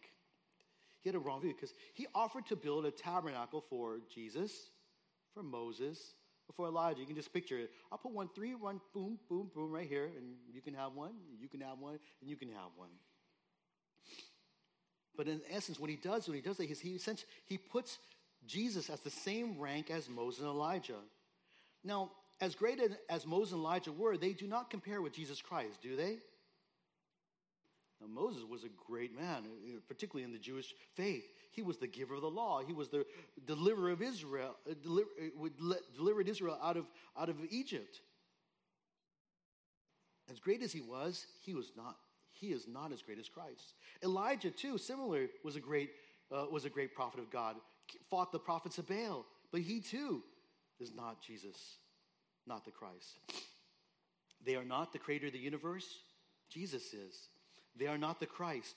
[1.02, 4.52] He had a wrong view because he offered to build a tabernacle for Jesus,
[5.34, 6.16] for Moses,
[6.56, 7.00] for Elijah.
[7.00, 7.72] You can just picture it.
[7.92, 11.14] I'll put one, three, one, boom, boom, boom, right here, and you can have one,
[11.40, 12.90] you can have one, and you can have one.
[15.16, 17.00] But in essence, what he does when he does that is he
[17.46, 18.00] he puts
[18.48, 21.00] Jesus as the same rank as Moses and Elijah.
[21.84, 22.80] Now, as great
[23.10, 26.18] as Moses and Elijah were, they do not compare with Jesus Christ, do they?
[28.02, 29.46] Now, Moses was a great man,
[29.88, 31.26] particularly in the Jewish faith.
[31.52, 32.62] He was the giver of the law.
[32.66, 33.06] He was the
[33.46, 36.86] deliverer of Israel, uh, deliver, uh, delivered Israel out of,
[37.18, 38.02] out of Egypt.
[40.30, 41.96] As great as he was, he was not.
[42.32, 43.76] He is not as great as Christ.
[44.04, 45.92] Elijah, too, similar, was a great,
[46.32, 47.56] uh, was a great prophet of God.
[48.10, 50.24] Fought the prophets of Baal, but he too
[50.80, 51.78] is not Jesus
[52.48, 53.20] not the Christ.
[54.46, 55.86] They are not the creator of the universe,
[56.50, 57.30] Jesus is.
[57.76, 58.76] They are not the Christ,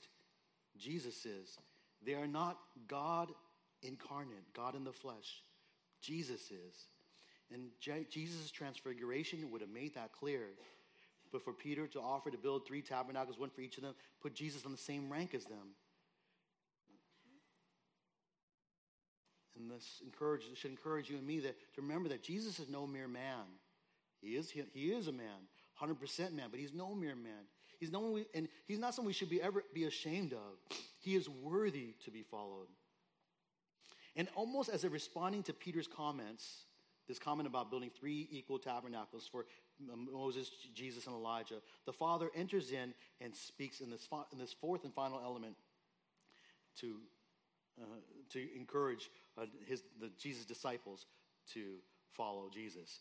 [0.78, 1.58] Jesus is.
[2.04, 3.30] They are not God
[3.82, 5.42] incarnate, God in the flesh,
[6.00, 6.86] Jesus is.
[7.52, 10.42] And Jesus' transfiguration would have made that clear.
[11.30, 14.34] But for Peter to offer to build three tabernacles, one for each of them, put
[14.34, 15.74] Jesus on the same rank as them.
[19.58, 22.86] And this encourage, should encourage you and me that, to remember that Jesus is no
[22.86, 23.44] mere man.
[24.20, 25.46] He is, he, he is a man,
[25.80, 27.44] 100% man, but he's no mere man.
[27.78, 30.76] He's, no and he's not someone we should be ever be ashamed of.
[30.98, 32.66] He is worthy to be followed.
[34.16, 36.64] And almost as a responding to Peter's comments,
[37.06, 39.46] this comment about building three equal tabernacles for
[39.80, 44.84] Moses, Jesus, and Elijah, the Father enters in and speaks in this, in this fourth
[44.84, 45.54] and final element
[46.80, 46.96] to,
[47.80, 47.84] uh,
[48.32, 51.06] to encourage uh, his, the Jesus disciples
[51.54, 51.76] to
[52.12, 53.00] follow Jesus.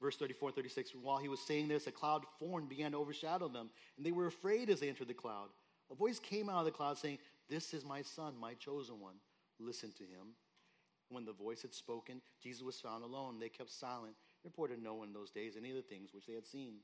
[0.00, 3.48] Verse 34 and 36, while he was saying this, a cloud formed began to overshadow
[3.48, 5.48] them, and they were afraid as they entered the cloud.
[5.90, 7.18] A voice came out of the cloud saying,
[7.48, 9.14] This is my son, my chosen one.
[9.58, 10.34] Listen to him.
[11.10, 13.38] When the voice had spoken, Jesus was found alone.
[13.38, 16.34] They kept silent, reported no one in those days any of the things which they
[16.34, 16.76] had seen.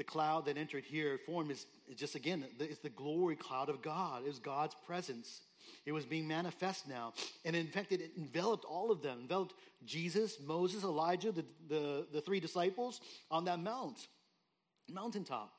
[0.00, 3.82] The cloud that entered here formed is, is just again, it's the glory cloud of
[3.82, 4.22] God.
[4.22, 5.42] It was God's presence.
[5.84, 7.12] It was being manifest now.
[7.44, 9.52] And in fact, it enveloped all of them, enveloped
[9.84, 14.08] Jesus, Moses, Elijah, the, the, the three disciples on that mount,
[14.88, 15.52] mountaintop.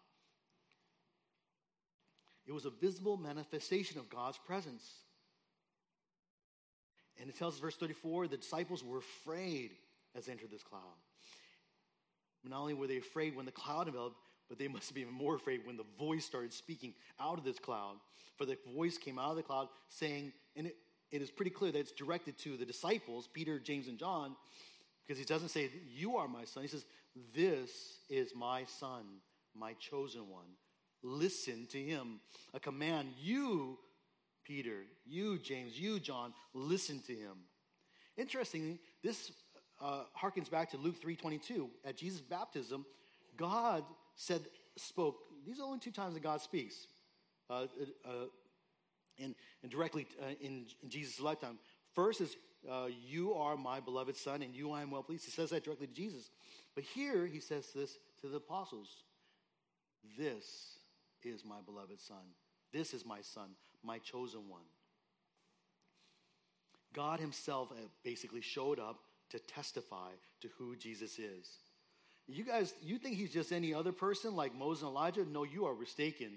[2.47, 4.91] It was a visible manifestation of God's presence.
[7.19, 9.73] And it tells us verse 34 the disciples were afraid
[10.15, 10.81] as they entered this cloud.
[12.43, 14.17] Not only were they afraid when the cloud enveloped,
[14.51, 17.57] but they must have been more afraid when the voice started speaking out of this
[17.57, 17.95] cloud.
[18.35, 20.75] For the voice came out of the cloud saying, and it,
[21.09, 24.35] it is pretty clear that it's directed to the disciples, Peter, James, and John,
[25.07, 26.63] because he doesn't say, You are my son.
[26.63, 26.83] He says,
[27.33, 27.71] This
[28.09, 29.05] is my son,
[29.55, 30.43] my chosen one.
[31.01, 32.19] Listen to him.
[32.53, 33.79] A command, you,
[34.43, 37.37] Peter, you, James, you, John, listen to him.
[38.17, 39.31] Interestingly, this
[39.79, 41.69] uh, harkens back to Luke 3.22.
[41.85, 42.85] At Jesus' baptism,
[43.37, 43.85] God
[44.15, 44.41] said,
[44.77, 46.87] spoke, these are only two times that God speaks
[47.49, 47.65] uh,
[48.05, 48.27] uh,
[49.17, 51.57] in, in directly uh, in, in Jesus' lifetime.
[51.93, 52.35] First is,
[52.69, 55.25] uh, You are my beloved Son, and you I am well pleased.
[55.25, 56.29] He says that directly to Jesus.
[56.75, 59.03] But here he says this to the apostles
[60.17, 60.77] This
[61.23, 62.33] is my beloved Son.
[62.71, 63.49] This is my Son,
[63.83, 64.61] my chosen one.
[66.93, 68.99] God Himself uh, basically showed up
[69.29, 71.47] to testify to who Jesus is.
[72.27, 75.25] You guys, you think He's just any other person like Moses and Elijah?
[75.25, 76.31] No, you are mistaken.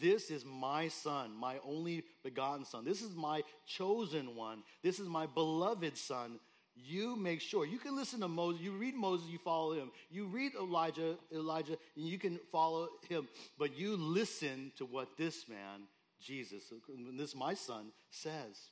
[0.00, 2.84] This is my son, my only begotten son.
[2.84, 4.62] This is my chosen one.
[4.82, 6.38] This is my beloved son.
[6.74, 7.66] You make sure.
[7.66, 8.60] You can listen to Moses.
[8.60, 9.90] You read Moses, you follow him.
[10.10, 13.28] You read Elijah, Elijah, and you can follow him.
[13.58, 15.88] But you listen to what this man,
[16.20, 16.70] Jesus,
[17.16, 18.70] this my son, says.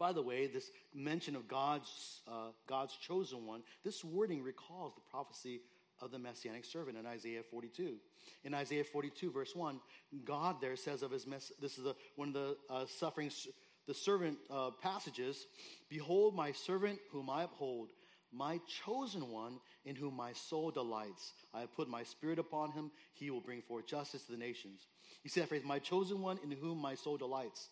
[0.00, 5.02] By the way, this mention of God's, uh, God's chosen one, this wording recalls the
[5.10, 5.60] prophecy
[6.00, 7.96] of the messianic servant in Isaiah 42.
[8.44, 9.78] In Isaiah 42, verse 1,
[10.24, 13.30] God there says of his mess, this is the, one of the uh, suffering,
[13.86, 15.46] the servant uh, passages
[15.90, 17.90] Behold, my servant whom I uphold,
[18.32, 21.32] my chosen one in whom my soul delights.
[21.52, 22.90] I have put my spirit upon him.
[23.12, 24.86] He will bring forth justice to the nations.
[25.24, 27.68] You see that phrase, my chosen one in whom my soul delights.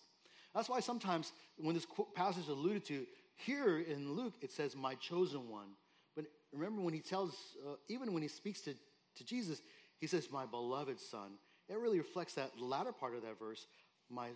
[0.55, 4.95] That's why sometimes when this passage is alluded to, here in Luke, it says, My
[4.95, 5.69] chosen one.
[6.17, 7.33] But remember when he tells,
[7.67, 8.75] uh, even when he speaks to,
[9.17, 9.61] to Jesus,
[10.01, 11.33] he says, My beloved son.
[11.69, 13.67] It really reflects that latter part of that verse,
[14.11, 14.29] my,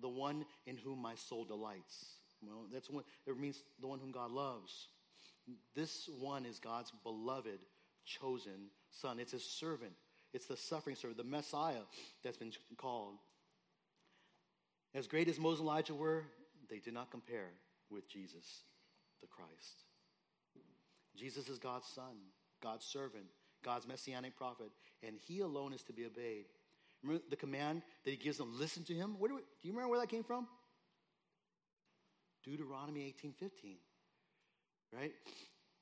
[0.00, 2.06] the one in whom my soul delights.
[2.42, 4.88] Well, that's one, it means the one whom God loves.
[5.74, 7.60] This one is God's beloved,
[8.04, 9.18] chosen son.
[9.20, 9.92] It's his servant.
[10.34, 11.84] It's the suffering servant, the Messiah
[12.22, 13.14] that's been called.
[14.96, 16.24] As great as Moses and Elijah were,
[16.70, 17.50] they did not compare
[17.90, 18.62] with Jesus,
[19.20, 19.84] the Christ.
[21.14, 22.16] Jesus is God's son,
[22.62, 23.26] God's servant,
[23.62, 24.70] God's messianic prophet,
[25.06, 26.46] and he alone is to be obeyed.
[27.02, 29.16] Remember the command that he gives them, listen to him?
[29.20, 30.48] Do, we, do, you remember where that came from?
[32.42, 33.76] Deuteronomy 18:15.
[34.94, 35.12] Right?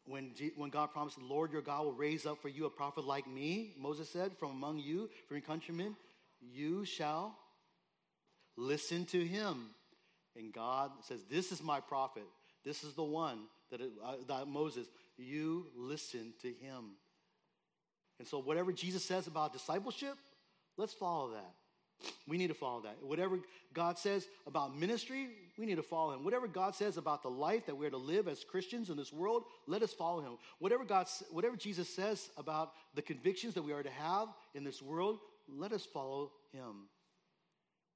[0.07, 2.71] When, G, when God promised, the Lord your God will raise up for you a
[2.71, 5.95] prophet like me, Moses said, from among you, from your countrymen,
[6.41, 7.39] you shall
[8.57, 9.71] Listen to him.
[10.37, 12.25] And God says, This is my prophet.
[12.65, 13.41] This is the one
[13.71, 14.87] that, it, uh, that Moses,
[15.17, 16.97] you listen to him.
[18.19, 20.17] And so, whatever Jesus says about discipleship,
[20.77, 21.55] let's follow that.
[22.27, 22.97] We need to follow that.
[23.03, 23.39] Whatever
[23.73, 25.29] God says about ministry,
[25.59, 26.25] we need to follow Him.
[26.25, 29.45] Whatever God says about the life that we're to live as Christians in this world,
[29.67, 30.33] let us follow Him.
[30.59, 34.83] Whatever God, whatever Jesus says about the convictions that we are to have in this
[34.83, 36.89] world, let us follow Him.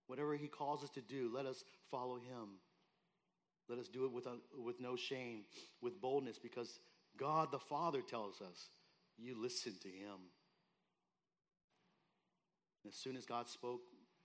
[0.08, 2.58] Whatever He calls us to do, let us follow Him.
[3.68, 5.42] Let us do it with, a, with no shame,
[5.80, 6.80] with boldness, because
[7.16, 8.70] God the Father tells us,
[9.18, 10.16] you listen to Him.
[12.82, 13.82] And as soon as God spoke,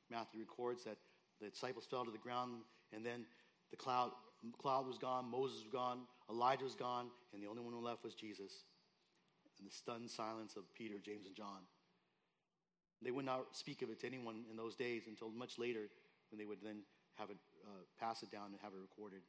[0.10, 0.98] Matthew records that
[1.42, 2.62] the disciples fell to the ground,
[2.94, 3.26] and then
[3.72, 4.12] the cloud,
[4.62, 8.04] cloud was gone, Moses was gone, Elijah was gone, and the only one who left
[8.04, 8.64] was Jesus.
[9.60, 11.60] And the stunned silence of Peter, James, and John.
[13.04, 15.90] They would not speak of it to anyone in those days until much later
[16.32, 16.84] when they would then
[17.16, 19.22] have it, uh, pass it down and have it recorded.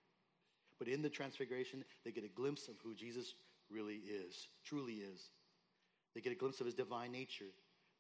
[0.79, 3.35] But in the transfiguration, they get a glimpse of who Jesus
[3.71, 5.31] really is, truly is.
[6.15, 7.53] They get a glimpse of his divine nature.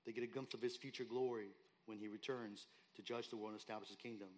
[0.06, 1.48] They get a glimpse of his future glory
[1.86, 2.66] when he returns
[2.96, 4.28] to judge the world and establish his kingdom.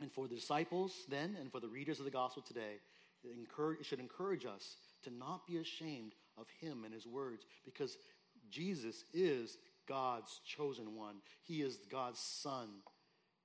[0.00, 2.80] And for the disciples then, and for the readers of the gospel today,
[3.22, 7.96] it, should encourage us to not be ashamed of him and his words because
[8.50, 9.58] Jesus is
[9.90, 11.16] God's chosen one.
[11.42, 12.68] He is God's son.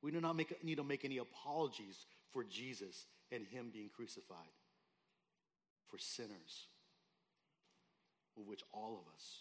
[0.04, 4.54] We do not make, need to make any apologies for Jesus and him being crucified
[5.90, 6.68] for sinners,
[8.38, 9.40] of which all of us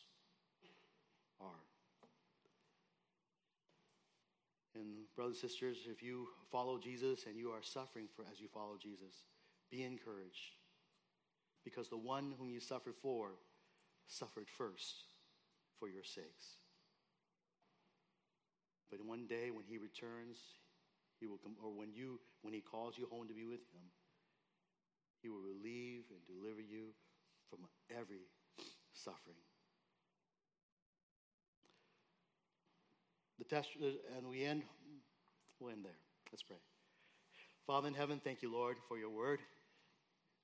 [1.40, 1.64] are.
[4.74, 8.48] And, brothers and sisters, if you follow Jesus and you are suffering for as you
[8.48, 9.26] follow Jesus,
[9.70, 10.56] be encouraged.
[11.64, 13.32] Because the one whom you suffered for
[14.06, 15.04] suffered first
[15.78, 16.63] for your sakes.
[18.90, 20.38] But one day when he returns,
[21.20, 23.82] he will come, or when you, when he calls you home to be with him,
[25.22, 26.88] he will relieve and deliver you
[27.48, 27.60] from
[27.90, 28.28] every
[28.92, 29.36] suffering.
[33.38, 33.70] The test,
[34.16, 34.62] and we end,
[35.58, 35.98] we'll end there.
[36.30, 36.58] Let's pray.
[37.66, 39.40] Father in heaven, thank you, Lord, for your word.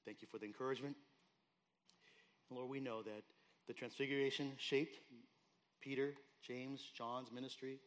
[0.07, 0.97] Thank you for the encouragement.
[2.51, 3.22] Lord, we know that
[3.68, 4.99] the transfiguration shaped
[5.80, 7.78] Peter, James, John's ministry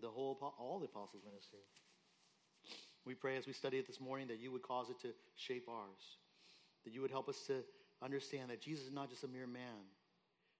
[0.00, 1.60] the whole, all the apostles' ministry.
[3.04, 5.68] We pray as we study it this morning that you would cause it to shape
[5.68, 6.18] ours,
[6.84, 7.62] that you would help us to
[8.02, 9.86] understand that Jesus is not just a mere man,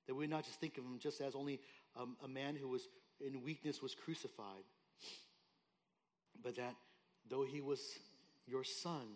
[0.07, 1.61] that we not just think of him just as only
[1.97, 2.89] um, a man who was
[3.21, 4.63] in weakness was crucified,
[6.43, 6.75] but that
[7.29, 7.81] though he was
[8.47, 9.07] your son,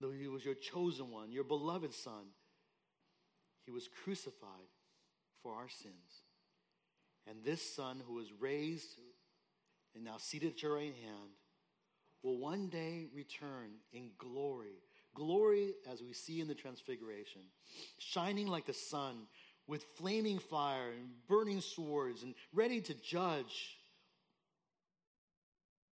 [0.00, 2.26] though he was your chosen one, your beloved son,
[3.64, 4.68] he was crucified
[5.42, 6.22] for our sins.
[7.30, 8.98] And this son who was raised
[9.94, 11.30] and now seated at your right hand
[12.24, 14.82] will one day return in glory.
[15.14, 17.42] Glory as we see in the transfiguration,
[17.98, 19.26] shining like the sun
[19.68, 23.76] with flaming fire and burning swords and ready to judge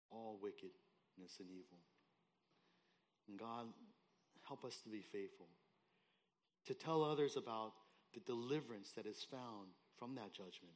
[0.10, 1.80] all wickedness and evil.
[3.28, 3.66] And God,
[4.48, 5.48] help us to be faithful,
[6.68, 7.74] to tell others about
[8.14, 9.68] the deliverance that is found
[10.00, 10.76] from that judgment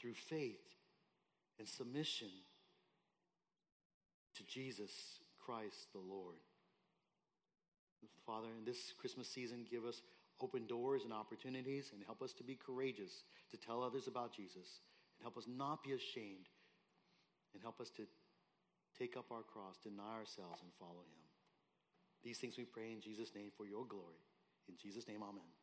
[0.00, 0.62] through faith
[1.58, 2.28] and submission
[4.36, 4.92] to Jesus
[5.38, 6.36] Christ the Lord.
[8.26, 10.02] Father, in this Christmas season, give us
[10.40, 14.80] open doors and opportunities and help us to be courageous to tell others about Jesus
[15.16, 16.46] and help us not be ashamed
[17.54, 18.02] and help us to
[18.98, 21.22] take up our cross, deny ourselves, and follow him.
[22.22, 24.22] These things we pray in Jesus' name for your glory.
[24.68, 25.57] In Jesus' name, amen.